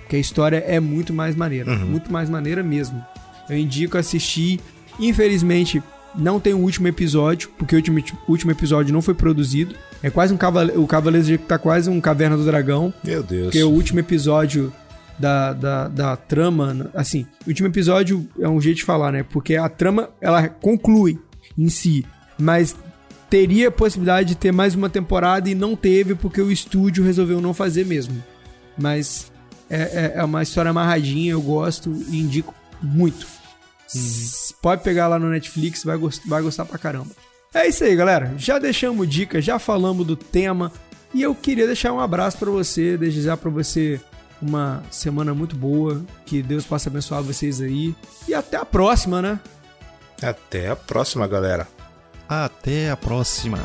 [0.00, 1.70] Porque a história é muito mais maneira.
[1.72, 1.86] Uhum.
[1.86, 3.02] Muito mais maneira mesmo.
[3.48, 4.60] Eu indico assistir.
[5.00, 5.82] Infelizmente,
[6.14, 9.74] não tem o último episódio, porque o último, último episódio não foi produzido.
[10.02, 10.82] É quase um cavaleiro.
[10.82, 12.92] O Cavaleiro tá quase um Caverna do Dragão.
[13.02, 13.46] Meu Deus.
[13.46, 14.72] Porque o último episódio
[15.18, 16.90] da, da, da trama.
[16.94, 19.22] Assim, o último episódio é um jeito de falar, né?
[19.22, 21.18] Porque a trama ela conclui
[21.56, 22.04] em si.
[22.38, 22.76] Mas
[23.28, 27.52] teria possibilidade de ter mais uma temporada e não teve porque o estúdio resolveu não
[27.52, 28.22] fazer mesmo.
[28.76, 29.30] Mas
[29.68, 33.26] é, é, é, uma história amarradinha, eu gosto e indico muito.
[33.94, 34.56] Uhum.
[34.60, 37.10] Pode pegar lá no Netflix, vai, gost vai gostar pra caramba.
[37.54, 38.34] É isso aí, galera.
[38.36, 40.72] Já deixamos dicas, já falamos do tema.
[41.14, 44.00] E eu queria deixar um abraço para você, desejar para você
[44.40, 46.04] uma semana muito boa.
[46.26, 47.94] Que Deus possa abençoar vocês aí.
[48.26, 49.40] E até a próxima, né?
[50.22, 51.66] Até a próxima, galera.
[52.28, 53.58] Até a próxima.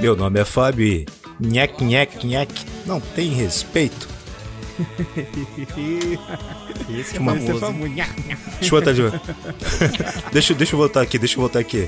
[0.00, 1.06] Meu nome é Fábio e
[1.38, 4.08] nhec, nhec, nhec, não tem respeito.
[6.88, 7.60] Esse é famoso.
[8.58, 9.02] Deixa eu voltar de
[10.32, 11.86] deixa, deixa eu voltar aqui, deixa eu voltar aqui.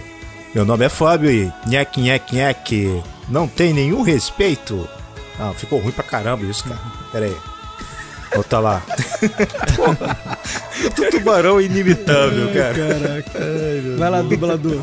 [0.54, 4.86] Meu nome é Fábio e nhec, nhec, nhec, não tem nenhum respeito.
[5.40, 6.80] Ah, ficou ruim pra caramba isso, cara.
[7.10, 7.36] Pera aí.
[8.34, 8.82] Volta lá.
[10.84, 12.74] o tubarão inimitável, cara.
[12.74, 13.38] Caraca.
[13.38, 14.82] Ai, Vai lá, dublador.